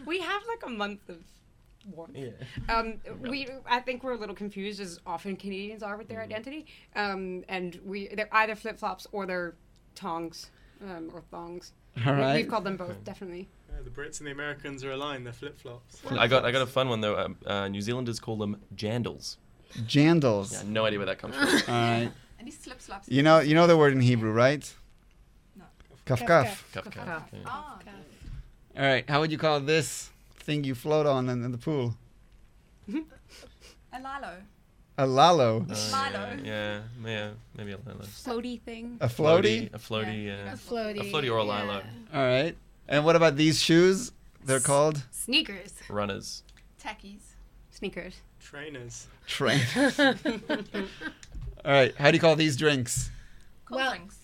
[0.05, 1.17] We have like a month of
[1.91, 2.15] warmth.
[2.15, 2.29] Yeah.
[2.73, 6.31] Um, we I think we're a little confused as often Canadians are with their Mm-hmm.
[6.31, 6.65] identity.
[6.95, 9.55] Um, and we they're either flip flops or they're
[9.95, 10.51] tongs,
[10.83, 11.73] um, or thongs.
[12.05, 13.49] All We, we've called them both definitely.
[13.73, 15.25] Yeah, the Brits and the Americans are aligned.
[15.25, 16.01] They're flip flops.
[16.11, 17.17] I got I got a fun one though.
[17.17, 19.37] Um, uh, New Zealanders call them jandals.
[19.73, 20.51] Jandals.
[20.53, 21.47] Yeah, no idea where that comes from.
[21.73, 22.11] All right.
[22.37, 23.07] And these slip slops.
[23.09, 24.71] You know, you know the word in Hebrew, right?
[25.57, 25.65] No.
[26.05, 26.71] Kaf kaf.
[26.73, 27.23] Kaf cuff.
[27.31, 27.39] Yeah.
[27.45, 27.79] Ah,
[28.77, 29.09] All right.
[29.09, 31.95] How would you call this thing you float on in, in the pool?
[32.89, 34.33] a lilo.
[34.97, 35.65] A lalo.
[35.69, 36.37] Uh, Milo.
[36.43, 38.01] Yeah, yeah, maybe a lilo.
[38.01, 38.97] Floaty thing.
[38.99, 39.73] A floaty.
[39.73, 40.25] A floaty.
[40.25, 40.53] Yeah.
[40.53, 40.99] A floaty.
[40.99, 41.63] A floaty or a yeah.
[41.63, 41.81] lilo.
[42.13, 42.57] All right.
[42.87, 44.11] And what about these shoes?
[44.43, 45.73] They're called Sneakers.
[45.89, 46.43] Runners.
[46.83, 47.21] Tackies.
[47.71, 48.15] Sneakers.
[48.39, 49.07] Trainers.
[49.27, 49.99] Trainers.
[49.99, 50.15] All
[51.65, 51.95] right.
[51.97, 53.09] How do you call these drinks?
[53.65, 54.15] Cold Well- drinks.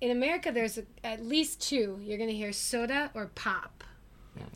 [0.00, 1.98] In America, there's a, at least two.
[2.00, 3.82] You're gonna hear soda or pop.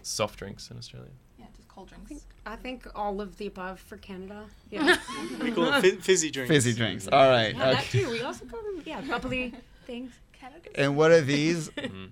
[0.02, 1.10] Soft drinks in Australia.
[1.36, 2.24] Yeah, just cold drinks.
[2.46, 4.44] I think all of the above for Canada.
[4.70, 4.96] Yeah.
[5.40, 6.48] We call it fi- fizzy drinks.
[6.48, 7.08] Fizzy drinks.
[7.08, 7.56] All right.
[7.56, 8.08] Yeah, that too.
[8.10, 9.52] We also call them yeah bubbly
[9.84, 10.12] things.
[10.32, 10.68] Canada.
[10.76, 11.68] And what are these?
[11.70, 12.04] Mm-hmm.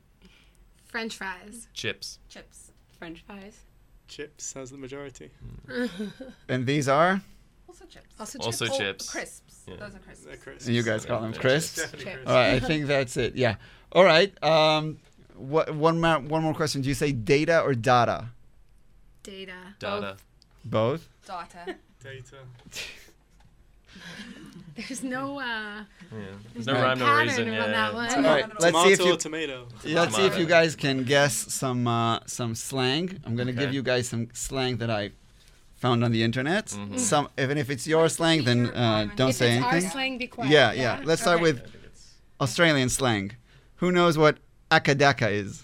[0.89, 1.69] French fries.
[1.73, 2.19] Chips.
[2.29, 2.73] Chips.
[2.99, 3.61] French fries.
[4.11, 5.31] Chips has the majority.
[6.49, 7.23] And these are?
[7.69, 8.15] Also chips.
[8.19, 8.75] Also Also chips.
[8.75, 9.11] Oh, chips.
[9.11, 9.63] crisps.
[9.69, 9.77] Yeah.
[9.77, 10.25] Those are crisps.
[10.27, 10.69] They're crisps.
[10.69, 11.77] You guys call them crisps?
[11.77, 12.27] Definitely Chips.
[12.27, 12.55] All right.
[12.55, 13.37] I think that's it.
[13.37, 13.55] Yeah.
[13.93, 14.33] All right.
[14.43, 14.99] Um,
[15.37, 16.83] what, one, more, one more question.
[16.83, 18.27] Do you say data or data?
[19.23, 19.53] Data.
[19.79, 20.17] Data.
[20.65, 21.09] Both?
[21.25, 21.77] Data.
[22.03, 22.37] Data.
[24.89, 25.43] There's no uh
[26.13, 26.19] Yeah.
[26.55, 27.49] There's no no rhyme, no pattern reason.
[27.59, 28.09] on that one.
[28.11, 28.61] All right.
[28.61, 29.69] Let's see Tomato if you tomato.
[29.85, 33.21] Yeah, let's see if you guys can guess some uh, some slang.
[33.25, 35.11] I'm gonna give you guys some slang that I
[35.77, 36.67] found on the internet.
[36.67, 36.99] Mhm.
[36.99, 39.91] Some, even if it's your slang, then uh, don't if say it's our anything.
[39.91, 40.51] slang, be quiet.
[40.51, 41.01] Yeah, yeah.
[41.05, 41.43] Let's start Okay.
[41.45, 43.33] with I think it's- Australian slang.
[43.77, 44.37] Who knows what
[44.71, 45.63] akadaka is?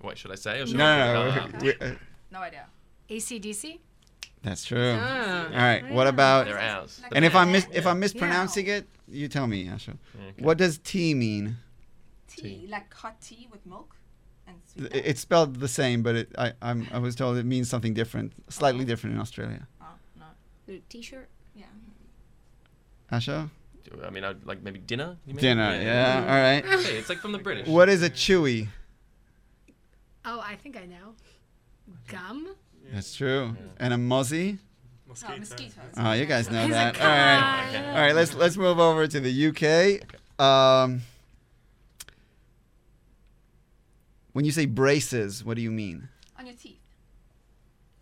[0.00, 1.12] What should I say or should No, I?
[1.12, 1.22] no,
[1.58, 1.70] no.
[1.86, 1.94] uh,
[2.30, 2.64] No idea.
[3.10, 3.78] ACDC.
[4.42, 4.96] That's true.
[4.98, 5.44] Ah.
[5.46, 5.90] All right.
[5.90, 6.46] What about?
[6.46, 7.00] They're ours.
[7.14, 8.00] And if I'm mis- if I'm Yeah.
[8.00, 9.90] mispronouncing it, you tell me, Asha.
[10.14, 10.42] Okay.
[10.42, 11.56] What does tea mean?
[12.28, 13.96] Tea, like hot tea with milk
[14.46, 14.94] and I- sweet.
[15.06, 18.32] It's spelled the same, but it, I I'm, I was told it means something different,
[18.48, 19.66] slightly different in Australia.
[19.82, 19.86] Oh
[20.18, 20.26] no.
[20.66, 21.28] The T-shirt.
[21.54, 21.64] Yeah.
[23.12, 23.50] Asha?
[24.04, 25.16] I mean, I'd like maybe dinner.
[25.26, 25.42] You mean?
[25.42, 25.70] Dinner.
[25.82, 26.20] Yeah.
[26.28, 26.64] All right.
[26.86, 27.66] Hey, it's like from the British.
[27.66, 28.68] What is a chewy?
[30.24, 31.14] Oh, I think I know.
[32.06, 32.54] Gum.
[32.92, 33.56] That's true.
[33.78, 34.58] And a mozzie?
[35.06, 35.32] Mosquito.
[35.34, 35.72] Oh, mosquitoes.
[35.96, 37.00] Oh, you guys know He's that.
[37.00, 38.14] All right, all right.
[38.14, 40.44] let's let's move over to the UK.
[40.44, 41.02] Um,
[44.32, 46.08] when you say braces, what do you mean?
[46.38, 46.76] On your teeth.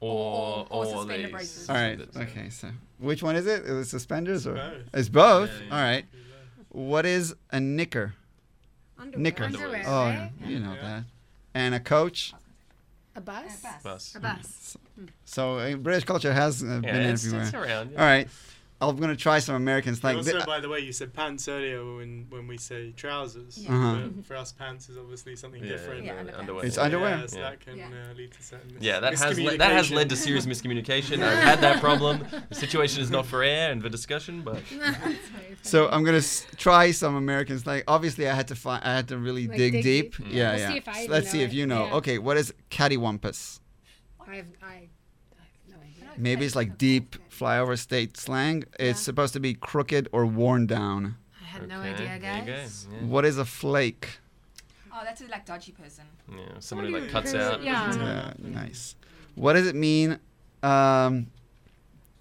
[0.01, 1.69] Or or- or or suspender braces.
[1.71, 2.01] All right.
[2.17, 2.51] Okay.
[2.51, 3.65] So, which one is it?
[3.65, 4.55] Is it suspenders or?
[4.55, 4.83] Both.
[4.95, 5.51] It's both.
[5.51, 5.75] Yeah, yeah.
[5.75, 6.05] All right.
[6.69, 8.15] What is a knicker?
[8.99, 9.23] Underwear.
[9.23, 9.45] Knicker.
[9.45, 10.31] Underwear, Oh, right?
[10.45, 10.83] you know Yeah.
[10.83, 11.05] that.
[11.55, 12.33] And a coach.
[13.19, 13.65] A bus.
[13.65, 13.83] Uh, bus.
[13.83, 14.15] Bus.
[14.15, 14.77] A bus.
[15.25, 17.47] So uh, British culture has uh, Yeah, been it's, everywhere.
[17.47, 17.91] it's around.
[17.93, 18.01] yeah.
[18.01, 18.29] All right.
[18.81, 20.17] I'm gonna try some American And slang.
[20.19, 23.59] also, Th- by the way, you said pants earlier when, when we say trousers.
[23.59, 23.75] Yeah.
[23.75, 24.07] Uh-huh.
[24.15, 26.05] But for us, pants is obviously something Yeah, different.
[26.05, 26.39] Yeah, yeah, underwear.
[26.41, 26.65] underwear.
[26.65, 27.17] It's underwear?
[27.19, 27.51] Yeah, so Yeah.
[27.51, 27.87] that can Yeah.
[27.87, 31.23] uh, lead to certain mis- Yeah, that has le- that has led to serious miscommunication.
[31.25, 32.25] I've had that problem.
[32.51, 34.63] The situation is not for air and for discussion, but
[35.63, 37.83] So I'm gonna s- try some American slang.
[37.89, 38.83] Obviously, I had to find.
[38.85, 40.17] I had to really Like dig, dig deep.
[40.19, 40.27] deep?
[40.33, 40.71] Yeah, We'll yeah.
[40.71, 41.87] see if I So let's know see if you know.
[41.87, 41.95] Yeah.
[41.95, 43.59] Okay, what is cattywampus?
[44.21, 44.87] I have I, I have
[45.69, 46.11] no idea.
[46.17, 48.65] Maybe it's like deep flyover state slang.
[48.79, 51.17] It's supposed to be crooked or worn down.
[51.41, 52.87] I had no Okay, idea, there you go, guys.
[52.93, 52.99] yeah.
[53.07, 54.19] What is a flake?
[54.93, 56.05] Oh, that's a like dodgy person.
[56.31, 57.63] Yeah, somebody like cuts who's- out.
[57.63, 57.95] Yeah.
[57.95, 58.97] Yeah, nice.
[59.35, 60.19] What does it mean
[60.63, 61.29] um,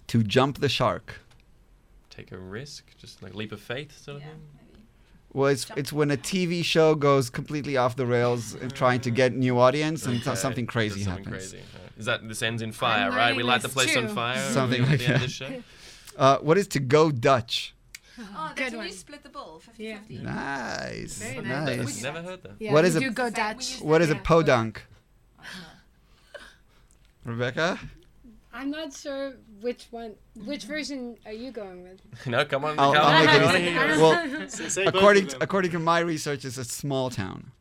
[0.06, 1.20] to jump the shark?
[2.10, 4.40] Take a risk, just like leap of faith sort of thing.
[5.32, 9.10] Well, it's it's when a TV show goes completely off the rails and trying to
[9.10, 11.50] get new audience and so- Okay, something crazy something happens.
[11.50, 11.64] crazy.
[11.98, 12.00] Alright.
[12.00, 13.34] Is that this ends in fire, right?
[13.34, 14.14] We light the this place on too.
[14.14, 14.38] fire.
[14.52, 15.62] Something like the end of that.
[16.18, 17.74] Uh, what is to go Dutch?
[18.18, 18.86] Oh, Good that's when one.
[18.88, 19.98] you split the bill 50 Yeah.
[19.98, 20.18] 50.
[20.18, 21.76] Nice, Very nice.
[21.78, 22.02] nice.
[22.02, 22.52] Never heard that.
[22.58, 23.74] Yeah, What we is a- do go Dutch?
[23.74, 24.20] use What is a Yeah.
[24.24, 24.82] podunk?
[25.38, 25.44] Oh,
[27.24, 27.78] Rebecca?
[28.52, 32.00] I'm not sure which one, which version are you going with?
[32.26, 32.80] no, come on.
[32.80, 33.70] I'll- come I'll on, make it I wanna easy.
[33.70, 33.98] hear yours.
[34.00, 37.52] Well, So say both according to, according to my research, it's a small town.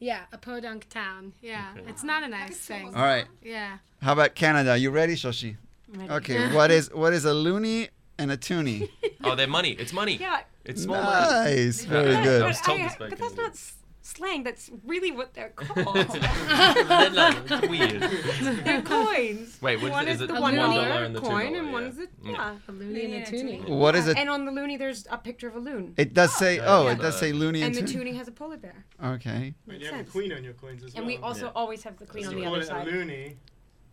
[0.00, 1.32] Yeah, a podunk town.
[1.42, 1.88] Yeah, Okay.
[1.90, 2.86] it's not a nice thing.
[2.94, 3.26] All right.
[3.42, 3.78] Yeah.
[4.02, 4.76] How about Canada?
[4.78, 5.56] You ready, Shoshi?
[6.10, 6.52] Okay.
[6.54, 8.88] what is what is a loony and a toonie?
[9.24, 9.70] Oh, they're money.
[9.72, 10.16] It's money.
[10.16, 10.40] Yeah.
[10.64, 11.54] It's small money.
[11.54, 11.84] nice.
[11.84, 12.22] Very Yeah.
[12.24, 12.42] good.
[12.42, 13.74] I was But, told I- this back but that's not s-
[14.08, 14.42] slang.
[14.42, 15.96] That's really what they're called.
[16.08, 18.00] They're like, weird.
[18.64, 19.58] they're coins.
[19.60, 20.28] Wait, what one is is it?
[20.28, 20.74] the A one loony?
[20.74, 21.88] dollar dollar and the two coin, dollar, and one yeah.
[21.88, 22.30] is the Yeah.
[22.32, 22.56] yeah.
[22.68, 23.60] A loony and a toonie.
[23.66, 24.18] What is uh, it?
[24.18, 25.94] And on the loony, there's a picture of a loon.
[25.96, 26.56] It does say.
[26.56, 26.64] Yeah.
[26.66, 26.92] Oh, Yeah.
[26.92, 28.04] it does say loony and, and the toonie.
[28.10, 28.84] toonie has a polar bear.
[29.04, 29.30] Okay.
[29.30, 30.10] And Makes you have a sense.
[30.10, 30.98] queen on your coins as well.
[30.98, 31.52] And we also Yeah.
[31.54, 32.88] always have the queen So on the call other it side.
[32.88, 33.36] a loony.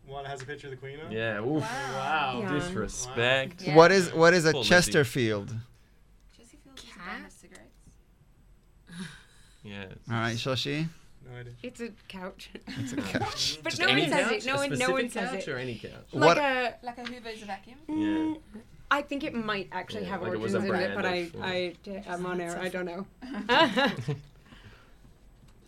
[0.06, 1.12] One has a picture of the queen on.
[1.12, 1.42] Yeah.
[1.42, 1.62] Oof.
[1.64, 2.40] Wow.
[2.44, 2.54] Yeah.
[2.54, 3.62] Disrespect.
[3.64, 3.76] Yeah.
[3.76, 4.70] What is what is a Poor Lizzie.
[4.70, 5.48] Chesterfield?
[5.50, 5.58] Cat?
[6.38, 7.72] a brand of cigarettes.
[9.66, 9.82] Yeah.
[9.84, 10.88] it's- All right, Shoshi.
[11.30, 11.54] No idea.
[11.64, 12.52] It's a couch.
[12.68, 13.60] It's a couch.
[13.64, 14.34] but Just no one any says couch?
[14.34, 14.46] it.
[14.46, 14.70] No A one.
[14.78, 15.52] No one specific says couch it.
[15.52, 15.92] or any couch.
[16.12, 16.76] What- Like a.
[16.86, 17.78] Like a Hoover is a vacuum.
[17.90, 18.38] Mm,
[18.92, 20.96] I think it might actually Yeah, have like it was origins a in it, brand
[20.96, 22.60] but I, of- I, I'm on air.
[22.60, 23.06] I don't know.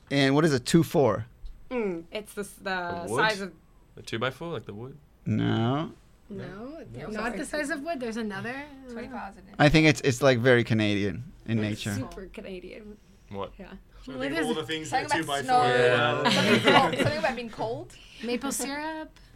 [0.10, 1.26] And what is a two four?
[1.70, 3.20] mm, it's the, s- the wood?
[3.20, 3.52] size of.
[3.96, 4.98] The two by four, like the wood.
[5.26, 5.92] No.
[6.30, 7.08] No, No.
[7.10, 8.00] not the size of wood.
[8.00, 8.56] There's another.
[8.92, 9.44] 25,000.
[9.60, 11.94] I think it's it's like very Canadian in nature.
[11.94, 12.98] Super Canadian.
[13.30, 13.52] What?
[13.60, 13.68] Yeah.
[14.06, 15.68] So I What think is all the things Something that two by about four.
[15.68, 15.84] snow.
[15.86, 16.30] Yeah.
[16.30, 17.92] Something, cold, something about being cold.
[18.24, 19.10] Maple syrup.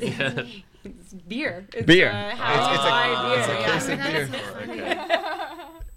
[0.00, 0.44] Yeah.
[0.82, 1.66] It's beer.
[1.74, 2.08] It's Beer.
[2.10, 4.26] A It's- it's a- high it's a beer.
[4.26, 4.86] case of beer.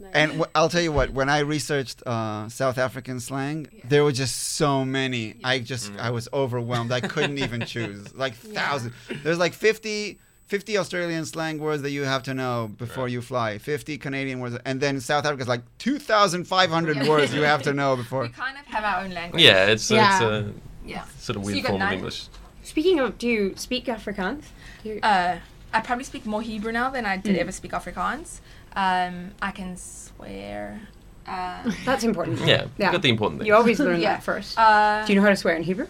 [0.01, 0.09] Okay.
[0.13, 4.11] And wh- I'll tell you what, when I researched uh, South African slang, there were
[4.11, 5.35] just so many.
[5.43, 6.91] I just, I was overwhelmed.
[6.91, 8.13] I couldn't even choose.
[8.13, 8.93] Like thousands.
[9.23, 13.57] There's like 50, 50 Australian slang words that you have to know before you fly.
[13.57, 14.57] 50 Canadian words.
[14.65, 17.09] And then South Africa's like 2,500 Yeah.
[17.09, 18.23] words you have to know before.
[18.23, 19.41] We kind of have our own language.
[19.41, 20.15] Yeah, it's, Yeah.
[20.15, 20.53] it's a
[20.85, 21.03] Yeah.
[21.17, 21.91] sort of weird got form of?
[21.91, 22.27] English.
[22.63, 24.43] Speaking of, do you speak Afrikaans?
[24.83, 25.37] You- Uh,
[25.73, 27.23] I probably speak more Hebrew now than I Mm.
[27.23, 28.39] did ever speak Afrikaans.
[28.75, 30.81] Um, I can swear.
[31.27, 32.39] Uh, That's important.
[32.41, 33.47] Yeah, you got the important things.
[33.47, 34.13] You always learn Yeah.
[34.15, 34.57] that first.
[34.59, 35.87] uh, do you know how to swear in Hebrew?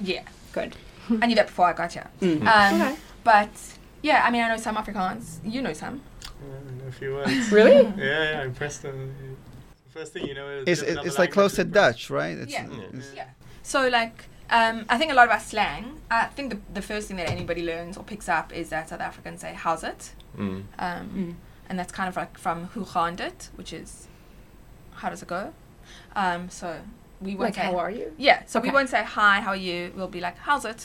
[0.00, 0.76] yeah, Good.
[1.22, 2.06] I knew that before I got here.
[2.20, 2.46] Mm.
[2.46, 2.96] Um, Okay.
[3.24, 3.50] But
[4.08, 5.24] yeah, I mean, I know some Afrikaans.
[5.54, 5.96] You know some.
[6.22, 7.50] Yeah, I know a few words.
[7.58, 7.82] Really?
[7.96, 8.96] yeah, yeah, I'm pressed on.
[9.96, 12.36] First thing you know is It's, different it's like close to Dutch, right?
[12.42, 12.66] It's, Yeah.
[12.66, 13.28] it's- Yeah.
[13.62, 14.16] So like,
[14.50, 15.84] um, I think a lot of our slang.
[16.10, 19.00] I think the, the first thing that anybody learns or picks up is that South
[19.10, 20.02] Africans say "How's it,"
[20.36, 20.62] Mm.
[20.78, 21.36] um,
[21.68, 23.90] and that's kind of like from "Hoe gaan dit," which is
[25.00, 25.42] "How does it go?"
[26.22, 26.66] Um, so
[27.20, 28.06] we won't Like, say how are you?
[28.18, 29.92] Yeah, so we won't say hi, how are you?
[29.96, 30.82] We'll be like, how's it?" it?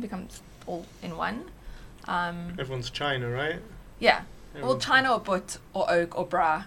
[0.00, 1.38] Becomes all in one.
[2.08, 3.60] Um, Everyone's China, right?
[3.98, 4.22] yeah.
[4.60, 6.64] Well, China or But or Oak or Bra.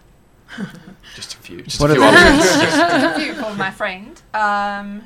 [1.15, 1.61] Just a few.
[1.61, 2.61] Just What a few are the- options.
[2.61, 4.19] Just a few for my friend.
[4.33, 5.03] Um,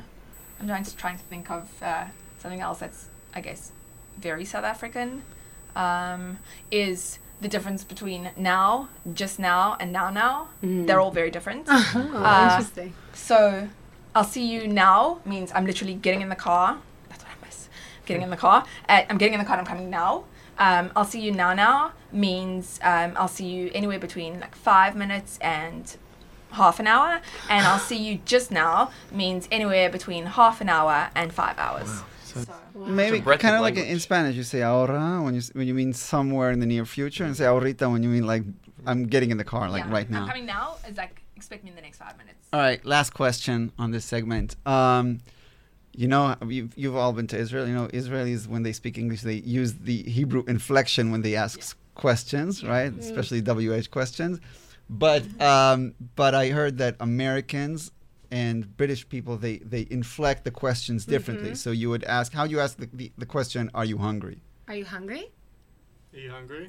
[0.60, 2.06] I'm trying to, trying to think of uh,
[2.40, 3.72] something else that's, I guess,
[4.18, 5.24] very South African.
[5.76, 6.40] Um,
[6.72, 10.50] is the difference between now, just now, and now now.
[10.62, 11.68] They're all very different.
[11.70, 12.94] Oh, Uh, interesting.
[13.14, 13.68] So,
[14.16, 16.78] I'll see you now means I'm literally getting in the car.
[17.10, 17.70] That's what I miss.
[18.10, 18.66] Getting in the car.
[18.88, 19.58] Uh, I'm getting in the car.
[19.58, 20.26] and I'm coming now.
[20.58, 21.54] Um, I'll see you now.
[21.54, 25.96] Now means um, I'll see you anywhere between like five minutes and
[26.52, 31.10] half an hour, and I'll see you just now means anywhere between half an hour
[31.16, 31.90] and five hours.
[32.24, 32.46] So,
[32.76, 34.00] Maybe It's a kind of of like in, in.
[34.00, 37.36] Spanish, you say ahora when you when you mean somewhere in the near future, and
[37.36, 38.44] say ahorita when you mean like
[38.86, 41.70] I'm getting in the car, like yeah, right I'm coming now is like expect me
[41.72, 42.48] in the next five minutes.
[42.54, 44.56] All right, last question on this segment.
[44.66, 45.20] Um,
[46.00, 47.68] you know, you've, you've all been to Israel.
[47.68, 51.60] You know, Israelis when they speak English, they use the Hebrew inflection when they ask
[51.60, 52.92] s- questions, right?
[52.98, 54.40] Especially WH questions.
[54.90, 57.92] But um, but I heard that Americans
[58.32, 61.54] and British people they they inflect the questions differently.
[61.64, 64.38] So you would ask, how you ask the, the, the question, "Are you hungry?"
[64.70, 65.24] Are you hungry?
[66.14, 66.66] Are you hungry?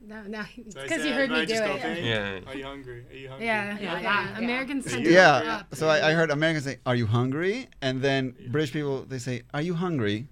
[0.00, 0.42] No, no.
[0.56, 1.60] It's So I because you heard "Am I me do it.
[1.70, 2.08] okay?
[2.08, 2.40] Yeah.
[2.50, 3.04] Are you hungry?
[3.10, 3.46] Are you hungry?
[3.46, 4.30] Yeah, yeah, Yeah, yeah.
[4.30, 4.38] yeah.
[4.38, 5.42] Americans tend to Yeah.
[5.42, 5.62] yeah.
[5.72, 9.42] So I, I heard Americans say, "Are you hungry?" And then British people they say,
[9.52, 10.28] "Are you hungry?"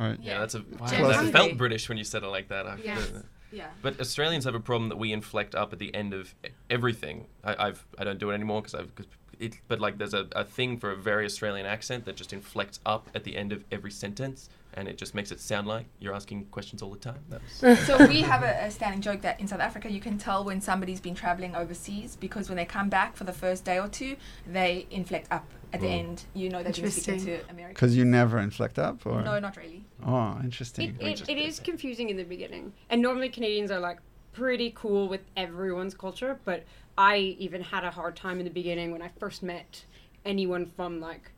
[0.00, 1.32] Or Yeah, that's a wow, that hungry.
[1.32, 2.66] felt British when you said it like that.
[2.66, 3.12] I Yes.
[3.50, 3.68] Yeah.
[3.80, 6.34] But Australians have a problem that we inflect up at the end of
[6.68, 7.26] everything.
[7.42, 8.94] I, I've I don't do it anymore because I've.
[8.94, 9.06] Cause
[9.40, 12.80] it, but like there's a, a thing for a very Australian accent that just inflects
[12.84, 16.14] up at the end of every sentence, and it just makes it sound like you're
[16.14, 17.22] asking questions all the time.
[17.86, 20.60] So we have a, a standing joke that in South Africa you can tell when
[20.60, 24.16] somebody's been traveling overseas because when they come back for the first day or two,
[24.46, 25.98] they inflect up at the Mm.
[25.98, 26.24] end.
[26.34, 27.74] You know that you're speaking to Americans.
[27.74, 29.84] because you never inflect up, or No, not really.
[30.06, 30.96] oh, interesting.
[31.00, 32.72] It, it, it is confusing in the beginning.
[32.90, 33.98] And normally Canadians are like
[34.32, 36.64] pretty cool with everyone's culture, but
[36.96, 39.84] I even had a hard time in the beginning when I first met
[40.24, 41.32] anyone from like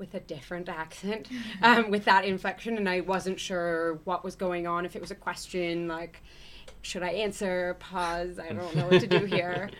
[0.00, 1.28] with a different accent,
[1.62, 4.84] um, with that inflection, and I wasn't sure what was going on.
[4.84, 6.22] If it was a question, like,
[6.82, 7.76] should I answer?
[7.78, 8.40] Pause.
[8.40, 9.70] I don't know what to do here.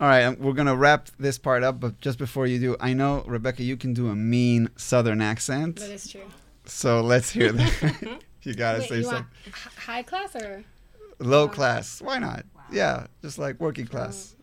[0.00, 2.92] All right, um, we're gonna wrap this part up, but just before you do, I
[2.92, 6.22] know Rebecca, you can do a mean Southern accent, That is true.
[6.66, 8.20] so let's hear that.
[8.42, 9.26] you gotta Wait, say you some want
[9.76, 10.64] high class or
[11.20, 12.02] low class.
[12.02, 12.44] Why not?
[12.72, 14.34] Yeah, just like working class.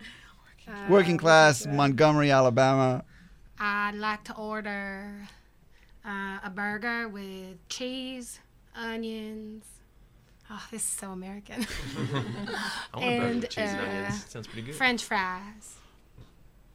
[0.68, 3.04] uh, Working class, Montgomery, Alabama.
[3.64, 5.28] I'd like to order
[6.04, 8.40] uh, a burger with cheese,
[8.76, 9.66] onions.
[10.50, 11.66] Oh, this is so American.
[12.94, 14.26] I want a burger And, with cheese and uh, onions.
[14.30, 14.76] Sounds pretty good.
[14.76, 15.76] French fries.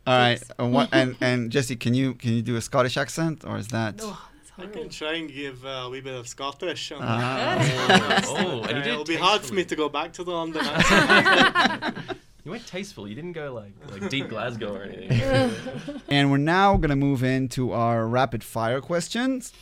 [0.07, 3.44] All right, and, what, and and Jesse, can you can you do a Scottish accent,
[3.44, 3.99] or is that?
[4.01, 6.92] Oh, I can try and give uh, a wee bit of Scottish.
[6.92, 8.22] On Ah.
[8.29, 12.18] Oh, and Uh, it'll be hard for me to go back to the London accent.
[12.46, 13.09] You went tasteful.
[13.09, 16.00] You didn't go like like deep Glasgow or anything.
[16.09, 19.52] And we're now gonna move into our rapid fire questions.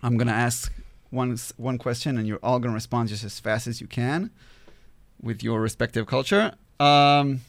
[0.00, 0.72] I'm gonna ask
[1.10, 4.30] one one question, and you're all gonna respond just as fast as you can,
[5.20, 6.52] with your respective culture.
[6.78, 7.40] Um,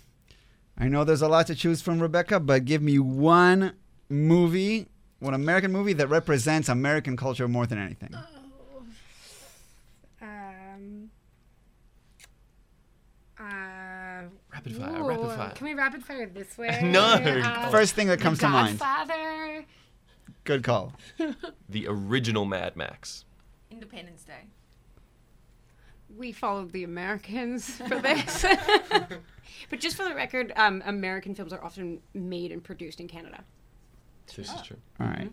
[0.79, 3.73] I know there's a lot to choose from, Rebecca, but give me one
[4.09, 4.87] movie,
[5.19, 8.15] one American movie that represents American culture more than anything.
[10.19, 11.11] Um,
[13.39, 13.95] uh,
[14.65, 15.51] Rapid fire, ooh, rapid fire.
[15.51, 16.79] Can we rapid fire this way?
[16.83, 17.01] No.
[17.03, 18.79] Uh, First thing that comes to mind.
[18.79, 19.65] Godfather.
[20.43, 20.93] Good call.
[21.69, 23.25] the original Mad Max.
[23.71, 24.45] Independence Day.
[26.17, 28.45] we followed the Americans for this.
[29.69, 33.43] but just for the record, um, American films are often made and produced in Canada.
[34.35, 34.77] This is true.
[34.99, 35.31] All right.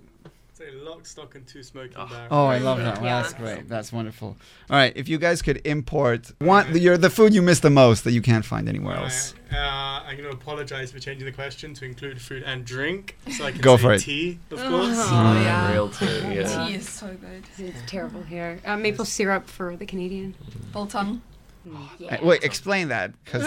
[0.62, 2.28] Say lock, stock, and two smoking barrels.
[2.30, 2.98] Oh, I love that.
[2.98, 3.22] Well, Yeah.
[3.22, 3.68] That's great.
[3.68, 4.36] That's wonderful.
[4.70, 4.92] All right.
[4.94, 8.22] If you guys could import one, you're the food you miss the most that you
[8.22, 9.34] can't find anywhere else.
[9.52, 13.44] Uh, I'm going to apologize for changing the question to include food and drink, so
[13.44, 13.98] I can Go say for it.
[14.02, 14.98] tea, of course.
[15.00, 15.72] Oh, yeah.
[15.72, 16.66] Real tea, yeah.
[16.66, 17.42] Tea is so good.
[17.58, 18.60] It's terrible here.
[18.64, 20.34] Uh, maple syrup for the Canadian.
[20.72, 21.22] Biltong.
[21.68, 23.44] Uh, Wait, explain that because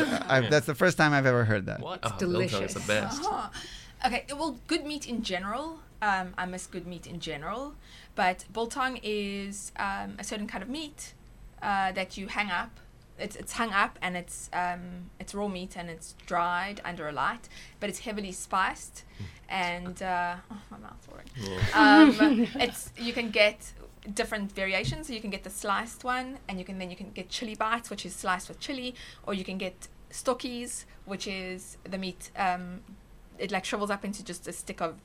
[0.50, 1.80] that's the first time I've ever heard that.
[1.80, 2.00] What?
[2.04, 2.74] It's oh, biltong is delicious.
[2.74, 3.22] the best.
[3.24, 3.50] Oh.
[4.06, 5.80] Okay, well, good meat in general.
[6.02, 7.76] Um, I miss good meat in general,
[8.16, 11.14] but biltong is um, a certain kind of meat
[11.62, 12.80] uh, that you hang up.
[13.18, 17.14] It's, it's hung up and it's um, it's raw meat and it's dried under a
[17.14, 17.48] light,
[17.80, 19.06] but it's heavily spiced,
[19.48, 21.30] and uh, oh, my mouth's watering.
[21.74, 23.72] Um, it's you can get
[24.14, 25.08] different variations.
[25.08, 27.56] So you can get the sliced one, and you can then you can get chili
[27.56, 32.32] bites, which is sliced with chili, or you can get stokkies, which is the meat.
[32.38, 32.82] Um,
[33.38, 34.96] it like shrivels up into just a stick of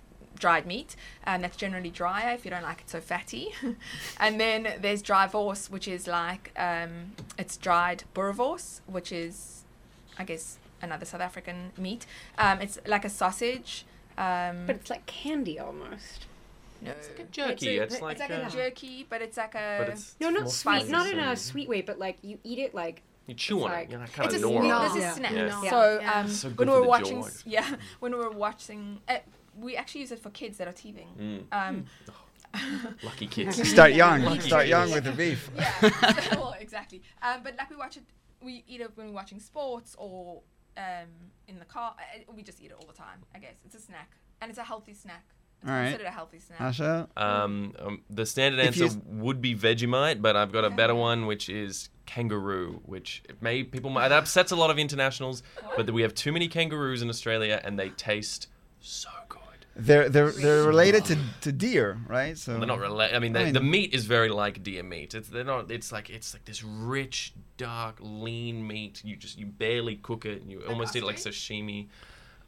[0.41, 3.53] dried meat, and that's generally drier if you don't like it so fatty.
[4.19, 9.63] and then there's droëwors, which is like um, it's dried boerewors, which is,
[10.19, 12.07] I guess, another South African meat.
[12.39, 13.85] Um, it's like a sausage.
[14.19, 16.27] Um, But it's like candy almost.
[16.83, 16.93] no,
[17.31, 17.79] Jerky.
[17.79, 19.87] It's, a- like, it's like uh, a jerky, but it's like a.
[19.93, 20.89] it's No, not sweet.
[20.89, 23.71] Not in a sweet way, but like you eat it like You chew it's on
[23.73, 23.91] like- it.
[23.93, 24.93] You're like kind it's of a gnaw snack.
[24.93, 24.99] This it.
[24.99, 25.15] is Yeah.
[25.15, 25.33] snack.
[25.65, 25.71] Yeah.
[25.71, 27.29] So um, So good when we for were watching, jaw.
[27.47, 29.19] yeah, when we were watching, uh,
[29.59, 31.09] we actually use it for kids that are teething.
[31.19, 31.45] Mm.
[31.53, 31.85] Um,
[33.03, 33.69] Lucky kids.
[33.69, 34.23] Start young.
[34.23, 34.71] Lucky Start kids.
[34.71, 35.51] young with the beef.
[35.57, 35.91] yeah,
[36.35, 37.03] well, exactly.
[37.23, 38.03] Um, but like we watch it,
[38.43, 40.43] we eat it when we're watching sports or
[40.77, 41.09] um,
[41.47, 41.95] in the car.
[41.99, 43.19] Uh, We just eat it all the time.
[43.35, 45.25] I guess it's a snack, and it's a healthy snack.
[45.63, 45.85] It's All right.
[45.91, 46.59] considered a healthy snack.
[46.59, 50.95] Asha, Um, um, the standard answer you- would be Vegemite, but I've got a better
[50.95, 55.43] one, which is kangaroo, which it may people might, that upsets a lot of internationals,
[55.77, 58.49] but we have too many kangaroos in Australia, and they taste
[58.81, 59.20] so good.
[59.77, 62.37] They're they're they're related to, to deer, right?
[62.37, 63.15] So They're not related.
[63.17, 65.15] I mean, I mean- the meat is very like deer meat.
[65.15, 65.71] It's they're not.
[65.71, 69.03] It's like it's like this rich, dark, lean meat.
[69.05, 70.43] You just you barely cook it.
[70.43, 71.89] And you almost eat it like sashimi.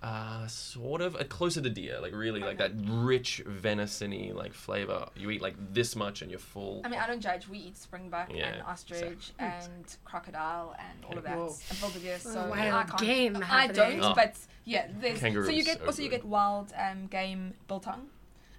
[0.03, 5.07] Uh, sort of uh, closer to deer, like really like that rich venison-y like flavor.
[5.15, 6.83] You eat like this much and you're full.
[6.85, 7.47] I mean, I don't judge.
[7.47, 11.55] We eat springbuck Yeah, and ostrich and crocodile and all of that Whoa.
[11.71, 12.25] and wildebeest.
[12.33, 13.01] So wild I can't.
[13.01, 14.01] game I happening.
[14.01, 14.15] don't, Oh.
[14.17, 14.35] but
[14.65, 15.21] yeah, there's.
[15.21, 18.09] so you get so also you get wild um, game biltong,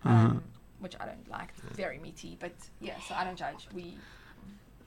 [0.06, 0.16] Uh-huh.
[0.16, 0.44] um,
[0.80, 1.50] which I don't like.
[1.68, 3.68] It's very meaty, but yeah, so I don't judge.
[3.74, 3.98] We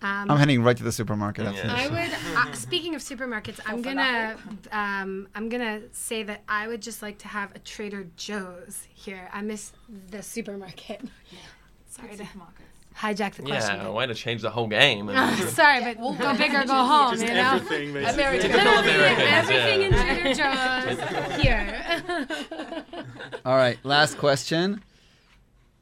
[0.03, 1.75] Um, I'm heading right to the supermarket Yeah.
[1.75, 2.13] I would.
[2.37, 4.37] Uh, speaking of supermarkets, I'm gonna.
[4.71, 9.29] Um, I'm gonna say that I would just like to have a Trader Joe's here.
[9.33, 9.73] I miss
[10.11, 11.01] the supermarket.
[11.89, 12.99] Sorry to supermarkets.
[12.99, 13.77] hijack the question.
[13.77, 15.09] yeah, way to change the whole game.
[15.49, 17.13] Sorry, but we'll go big or go home.
[17.13, 17.55] Just You know.
[17.55, 18.23] everything, basically.
[18.23, 18.51] American.
[18.53, 20.15] Everything in yeah.
[20.15, 20.97] Trader
[21.35, 23.05] Joe's here.
[23.47, 24.83] All right, last question,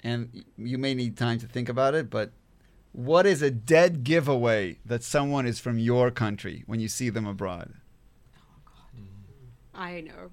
[0.05, 2.31] and you may need time to think about it, but
[2.95, 7.27] what is a dead giveaway that someone is from your country when you see them
[7.27, 7.75] abroad?
[8.39, 10.31] Oh God, I know.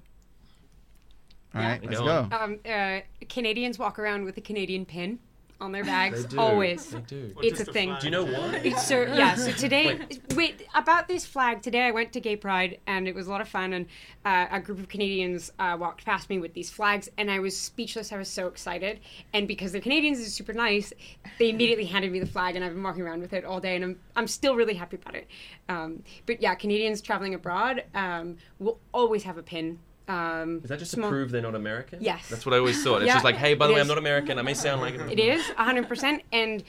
[1.54, 1.88] All right, Yeah.
[1.90, 2.36] let's Go go.
[2.36, 5.18] Um, uh, Canadians walk around with a Canadian pin
[5.62, 6.22] on their bags.
[6.24, 6.40] They do.
[6.40, 6.90] Always.
[6.90, 7.32] They do.
[7.36, 7.96] Or It's a thing.
[8.00, 8.60] Do you know why?
[8.64, 9.36] It's so yeah.
[9.36, 9.98] So today,
[10.34, 10.66] wait.
[10.74, 11.62] about this flag.
[11.62, 13.72] Today, I went to Gay Pride, and it was a lot of fun.
[13.72, 13.86] And
[14.24, 17.56] uh, a group of Canadians uh, walked past me with these flags, and I was
[17.56, 18.12] speechless.
[18.12, 19.00] I was so excited,
[19.32, 20.92] and because they're Canadians, is super nice.
[21.38, 23.76] They immediately handed me the flag, and I've been walking around with it all day,
[23.76, 25.28] and I'm I'm still really happy about it.
[25.68, 29.78] Um, but yeah, Canadians traveling abroad um, will always have a pin.
[30.12, 31.98] Um, Is that just small- to prove they're not American?
[32.02, 32.28] Yes.
[32.28, 33.02] That's what I always thought.
[33.02, 33.84] It's Yeah, just like, hey, by the it way, is.
[33.84, 34.38] I'm not American.
[34.38, 35.00] I may sound like it.
[35.10, 36.20] It is 100%.
[36.32, 36.62] And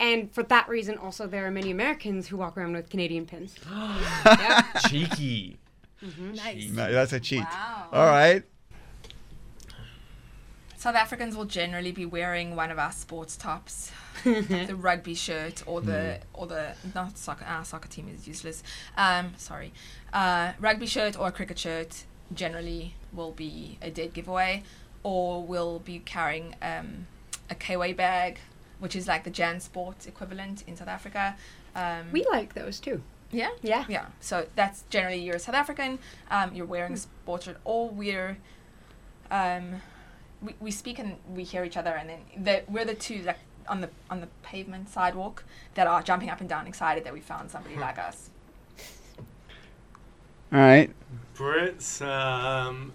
[0.00, 3.54] and for that reason, also, there are many Americans who walk around with Canadian pins.
[4.88, 5.58] cheeky.
[6.18, 6.70] nice.
[6.70, 7.40] No, that's a cheat.
[7.44, 7.88] Wow.
[7.92, 8.42] All right.
[10.76, 13.92] South Africans will generally be wearing one of our sports tops,
[14.24, 17.44] the rugby shirt or the or the not soccer.
[17.44, 18.62] Our soccer team is useless.
[18.96, 19.74] Um, sorry,
[20.14, 22.04] uh, rugby shirt or a cricket shirt
[22.34, 24.62] generally will be a dead giveaway,
[25.02, 27.06] or we'll be carrying um,
[27.48, 28.38] a K-Way bag,
[28.78, 31.36] which is like the JanSport equivalent in South Africa.
[31.74, 33.02] Um, We like those too.
[33.30, 33.50] yeah.
[33.62, 33.84] Yeah.
[33.88, 35.98] Yeah, so that's generally you're a South African,
[36.30, 38.38] um, you're wearing a sports shirt, or we're,
[39.30, 39.82] um,
[40.42, 43.38] we, we speak and we hear each other, and then the, we're the two like
[43.68, 47.20] on the on the pavement sidewalk that are jumping up and down, excited that we
[47.20, 48.30] found somebody like us.
[50.52, 50.90] All right.
[51.36, 52.92] Brits, um,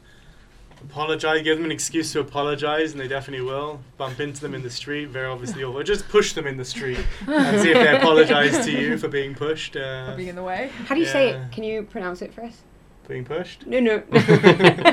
[0.83, 3.79] apologize, give them an excuse to apologize, and they definitely will.
[3.97, 6.99] Bump into them in the street, very obviously, or just push them in the street
[7.27, 9.75] and see if they apologize to you for being pushed.
[9.75, 10.69] Uh, for being in the way.
[10.85, 11.51] How do you say it?
[11.51, 12.61] Can you pronounce it for us?
[13.07, 13.65] being pushed?
[13.67, 13.97] No, no,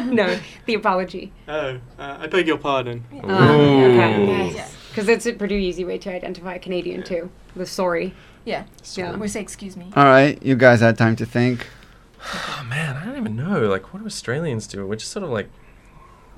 [0.04, 0.38] no.
[0.66, 1.32] The apology.
[1.48, 3.04] Oh, uh, I beg your pardon.
[3.24, 4.26] Oh, okay.
[4.26, 4.76] Nice.
[4.88, 7.30] Because it's a pretty easy way to identify a Canadian too.
[7.56, 8.14] The sorry.
[8.44, 8.64] Yeah.
[8.94, 9.16] Yeah.
[9.16, 9.90] We say excuse me.
[9.96, 11.66] All right, you guys had time to think.
[12.24, 13.68] Oh man, I don't even know.
[13.68, 14.86] Like, what do Australians do?
[14.86, 15.48] We're just sort of like,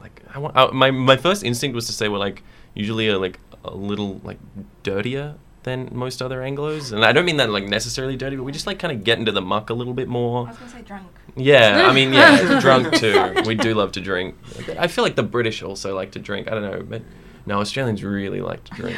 [0.01, 0.57] like I want.
[0.57, 2.43] I, my my first instinct was to say we're like
[2.75, 4.39] usually a, like a little like
[4.83, 8.53] dirtier than most other Anglo's, and I don't mean that like necessarily dirty, but we
[8.53, 10.47] just like kind of get into the muck a little bit more.
[10.47, 11.09] I was gonna say drunk.
[11.37, 13.35] Yeah, I mean, yeah, drunk too.
[13.47, 14.37] We do love to drink.
[14.79, 16.49] I feel like the British also like to drink.
[16.49, 17.03] I don't know, but
[17.47, 18.97] no, Australians really like to drink.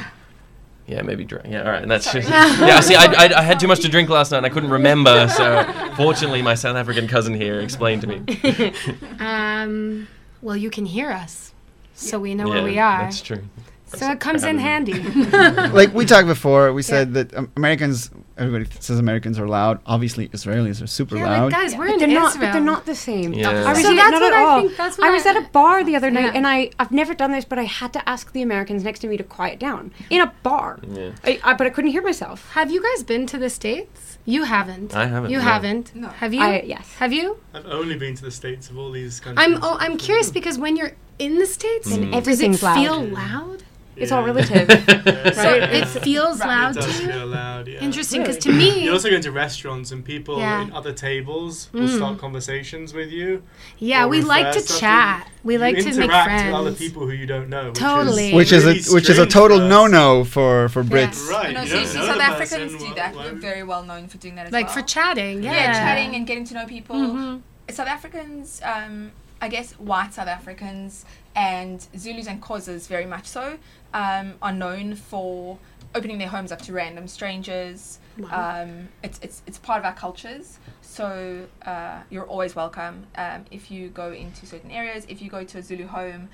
[0.87, 1.47] Yeah, maybe drink.
[1.49, 1.83] Yeah, all right.
[1.83, 2.29] And that's just.
[2.67, 4.71] Yeah, see, I, I, I had too much to drink last night and I couldn't
[4.71, 5.29] remember.
[5.29, 5.65] So,
[5.97, 8.73] fortunately, my South African cousin here explained to me.
[9.19, 10.07] Um,
[10.43, 11.53] well, you can hear us,
[11.95, 13.03] so we know yeah, where we are.
[13.03, 13.43] That's true.
[13.87, 15.03] So it comes in handy.
[15.03, 19.81] like we talked before, we said that um, Americans, everybody says Americans are loud.
[19.87, 21.53] Obviously, Israelis are super yeah, like, loud.
[21.53, 22.29] guys, we're But in they're not.
[22.35, 22.47] Israel.
[22.49, 23.33] But they're not the same.
[23.33, 23.51] Yeah.
[23.51, 24.61] I was So that's not what at I all.
[24.63, 26.33] think- that's what I was I- at a bar the other night, Yeah.
[26.39, 29.09] and I I've never done this, but I had to ask the Americans next to
[29.09, 30.79] me to quiet down in a bar.
[30.87, 31.11] Yeah.
[31.25, 32.51] I, I, but I couldn't hear myself.
[32.53, 34.19] Have you guys been to the states?
[34.29, 34.95] You haven't.
[34.97, 35.45] I haven't, You no.
[35.45, 35.95] haven't.
[35.95, 36.09] No.
[36.09, 36.41] Have you?
[36.43, 36.95] I, yes.
[36.99, 37.39] Have you?
[37.55, 39.47] I've only been to the states of all these countries.
[39.47, 39.59] I'm.
[39.63, 42.75] Oh, I'm curious because when you're in the states, And does it everything's loud.
[42.75, 43.63] feel loud?
[43.97, 44.69] It's all relative.
[44.69, 46.49] Yeah, So it feels Right.
[46.49, 47.13] loud It does to you.
[47.13, 47.81] feel loud, yeah.
[47.81, 50.63] Interesting, because to me, You also go into restaurants and people Yeah.
[50.63, 51.97] in other tables will Mm.
[51.97, 53.43] start conversations with you.
[53.79, 54.81] yeah, we like to stuff.
[54.81, 55.29] chat.
[55.45, 56.45] We You like to make interact friends.
[56.47, 57.69] with other people who you don't know.
[57.71, 58.29] Which Totally.
[58.29, 61.29] Is which is a which is a total no-no for for Brits.
[61.31, 61.55] Right.
[61.55, 63.15] No, you see, don't see, know South Africans do that.
[63.15, 64.61] why We're very well known for doing that as well.
[64.61, 64.77] like well.
[64.77, 65.43] for chatting.
[65.43, 65.53] Yeah.
[65.53, 66.97] yeah, chatting and getting to know people.
[66.97, 67.41] Mhm.
[67.71, 69.11] South Africans, um,
[69.41, 73.59] I guess white South Africans and Zulus and Xhosas very much so,
[73.93, 75.59] um, are known for
[75.95, 77.99] opening their homes up to random strangers.
[78.19, 78.63] Wow.
[78.63, 80.59] Um, it's, it's, it's part of our cultures.
[80.81, 83.07] So uh, you're always welcome.
[83.17, 86.29] Um, if you go into certain areas, if you go to a Zulu home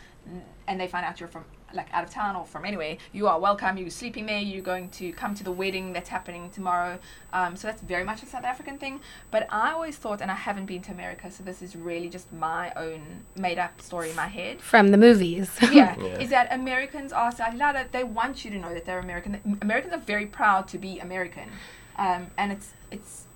[0.69, 1.45] and they find out you're from
[1.75, 3.77] like out of town or from anywhere, you are welcome.
[3.77, 4.39] You're sleeping there.
[4.39, 6.99] You're going to come to the wedding that's happening tomorrow.
[7.33, 9.01] Um, so that's very much a South African thing.
[9.31, 12.33] But I always thought, and I haven't been to America, so this is really just
[12.33, 14.61] my own made up story in my head.
[14.61, 15.51] From the movies.
[15.73, 16.19] Yeah, Yeah.
[16.19, 17.87] is that Americans are slightly louder.
[17.91, 19.59] They want you to know that they're American.
[19.63, 21.49] Americans are very proud to be American,
[21.97, 23.27] um, and it's it's.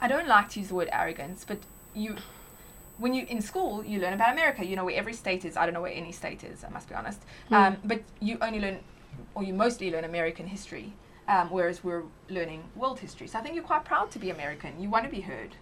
[0.00, 1.58] I don't like to use the word arrogance, but
[1.94, 2.16] you,
[2.98, 4.64] when you in school, you learn about America.
[4.64, 5.56] You know where every state is.
[5.56, 6.64] I don't know where any state is.
[6.64, 7.20] I must be honest.
[7.50, 8.78] Um, but you only learn,
[9.34, 10.92] or you mostly learn American history,
[11.28, 13.26] um, whereas we're learning world history.
[13.26, 14.80] So I think you're quite proud to be American.
[14.80, 15.56] You want to be heard.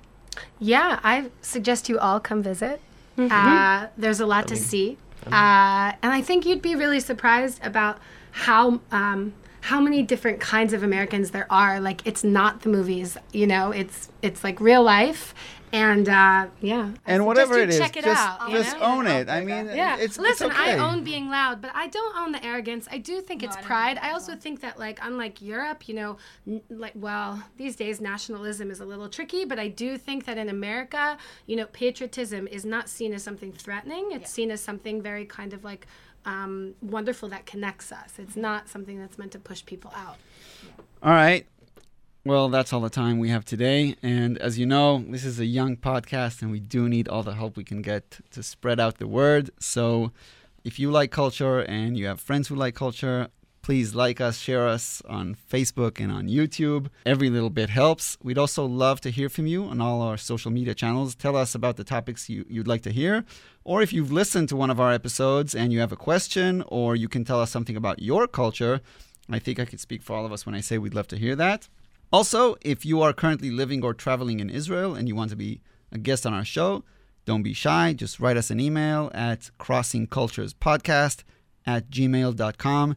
[0.58, 2.80] Yeah, I suggest you all come visit.
[3.18, 7.98] Uh, there's a lot to see, uh, and I think you'd be really surprised about
[8.30, 11.80] how um, how many different kinds of Americans there are.
[11.80, 13.70] Like it's not the movies, you know.
[13.70, 15.34] It's it's like real life,
[15.72, 16.90] and uh, yeah.
[17.06, 18.82] And whatever you it is, check it just out, just know?
[18.82, 19.28] own it.
[19.28, 20.72] I mean, Yeah, it's listen, it's okay.
[20.72, 22.88] I own being loud, but I don't own the arrogance.
[22.90, 23.96] I do think it's I pride.
[23.98, 28.00] think I also think that, like, unlike Europe, you know, n- like, well, these days
[28.00, 32.48] nationalism is a little tricky, but I do think that in America, you know, patriotism
[32.48, 34.08] is not seen as something threatening.
[34.10, 35.86] It's seen as something very kind of like
[36.24, 38.14] um, wonderful that connects us.
[38.18, 40.16] It's not something that's meant to push people out.
[41.02, 41.46] All right.
[42.24, 43.96] Well, that's all the time we have today.
[44.00, 47.34] And as you know, this is a young podcast, and we do need all the
[47.34, 49.50] help we can get to spread out the word.
[49.58, 50.12] So
[50.62, 53.28] if you like culture and you have friends who like culture,
[53.62, 56.88] please like us, share us on Facebook and on YouTube.
[57.06, 58.18] Every little bit helps.
[58.22, 61.14] We'd also love to hear from you on all our social media channels.
[61.14, 63.24] Tell us about the topics you, you'd like to hear.
[63.64, 66.96] Or if you've listened to one of our episodes and you have a question, or
[66.96, 68.80] you can tell us something about your culture.
[69.30, 71.16] I think I could speak for all of us when I say we'd love to
[71.16, 71.68] hear that.
[72.12, 75.60] Also, if you are currently living or traveling in Israel and you want to be
[75.92, 76.84] a guest on our show,
[77.24, 77.92] don't be shy.
[77.92, 81.22] Just write us an email at crossingculturespodcast
[81.64, 82.96] at gmail.com